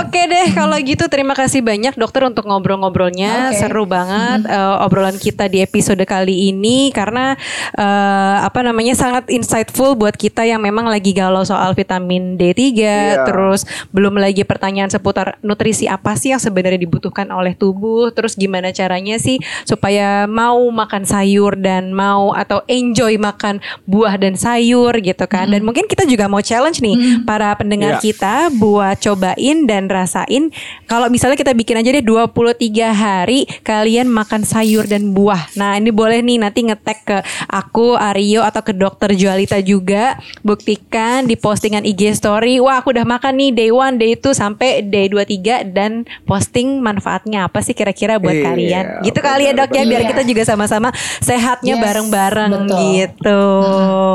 [0.00, 3.50] Oke deh kalau gitu terima kasih banyak dokter untuk ngobrol-ngobrolnya.
[3.50, 3.56] Oke.
[3.56, 7.34] seru banget eh, obrolan kita di episode kali ini karena
[7.72, 13.24] eh, apa namanya sangat insightful buat kita yang memang lagi galau soal vitamin D3 Iya.
[13.24, 18.10] terus belum lagi pertanyaan seputar nutrisi apa sih yang sebenarnya dibutuhkan oleh tubuh.
[18.10, 24.34] Terus gimana caranya sih supaya mau makan sayur dan mau atau enjoy makan buah dan
[24.34, 25.48] sayur gitu kan.
[25.48, 28.02] Dan mungkin kita juga mau challenge nih para pendengar Iya.
[28.02, 30.50] kita buat cobain dan rasain
[30.84, 32.56] kalau misalnya kita bikin aja deh 23
[32.90, 35.52] hari kalian makan sayur dan buah.
[35.54, 41.24] Nah, ini boleh nih nanti ngetek ke aku Aryo atau ke dokter Jualita juga buktikan
[41.24, 42.58] di postingan IG story.
[42.58, 47.46] Wah, aku udah makan nih day 1, day 2 sampai day 23 dan posting manfaatnya
[47.46, 48.84] apa sih kira-kira buat Iya, kalian.
[49.02, 50.10] Gitu kali ya, Dok ya biar benar.
[50.14, 50.88] kita juga sama-sama
[51.20, 52.78] sehatnya Yes, bareng-bareng betul.
[52.94, 53.42] gitu.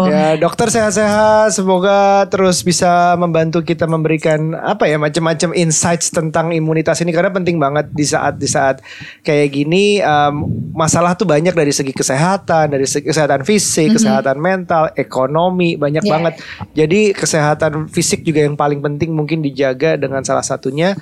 [0.10, 7.02] Ya dokter sehat-sehat semoga terus bisa membantu kita memberikan apa ya macam-macam insights tentang imunitas
[7.02, 7.12] ini.
[7.14, 8.82] Karena penting banget di saat di saat
[9.22, 10.36] kayak gini em,
[10.74, 16.16] masalah tuh banyak dari segi kesehatan dari segi kesehatan fisik kesehatan mental ekonomi banyak Yeah.
[16.16, 16.34] banget.
[16.74, 20.96] Jadi kesehatan fisik juga yang paling penting mungkin dijaga dengan salah satunya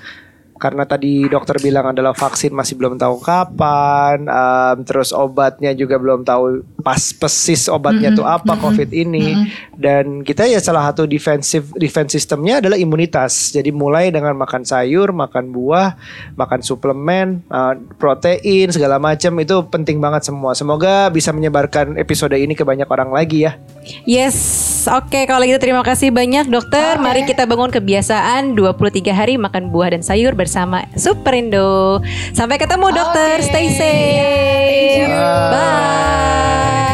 [0.57, 6.25] karena tadi dokter bilang adalah vaksin masih belum tahu kapan, em, terus obatnya juga belum
[6.25, 9.47] tahu pas persis obatnya tuh apa COVID ini,
[9.77, 13.53] dan kita ya salah satu defensive defense sistemnya adalah imunitas.
[13.53, 15.93] Jadi mulai dengan makan sayur, makan buah,
[16.33, 20.57] makan suplemen, eh, protein segala macam itu penting banget semua.
[20.57, 23.55] Semoga bisa menyebarkan episode ini ke banyak orang lagi ya.
[24.03, 24.35] Yes,
[24.89, 26.99] oke kalau gitu terima kasih banyak dokter.
[26.99, 27.03] Oke.
[27.03, 31.99] Mari kita bangun kebiasaan 23 hari makan buah dan sayur bersama Superindo.
[32.31, 33.51] Sampai ketemu dokter, okay.
[33.51, 35.11] stay safe.
[35.11, 36.86] Yeah, Bye.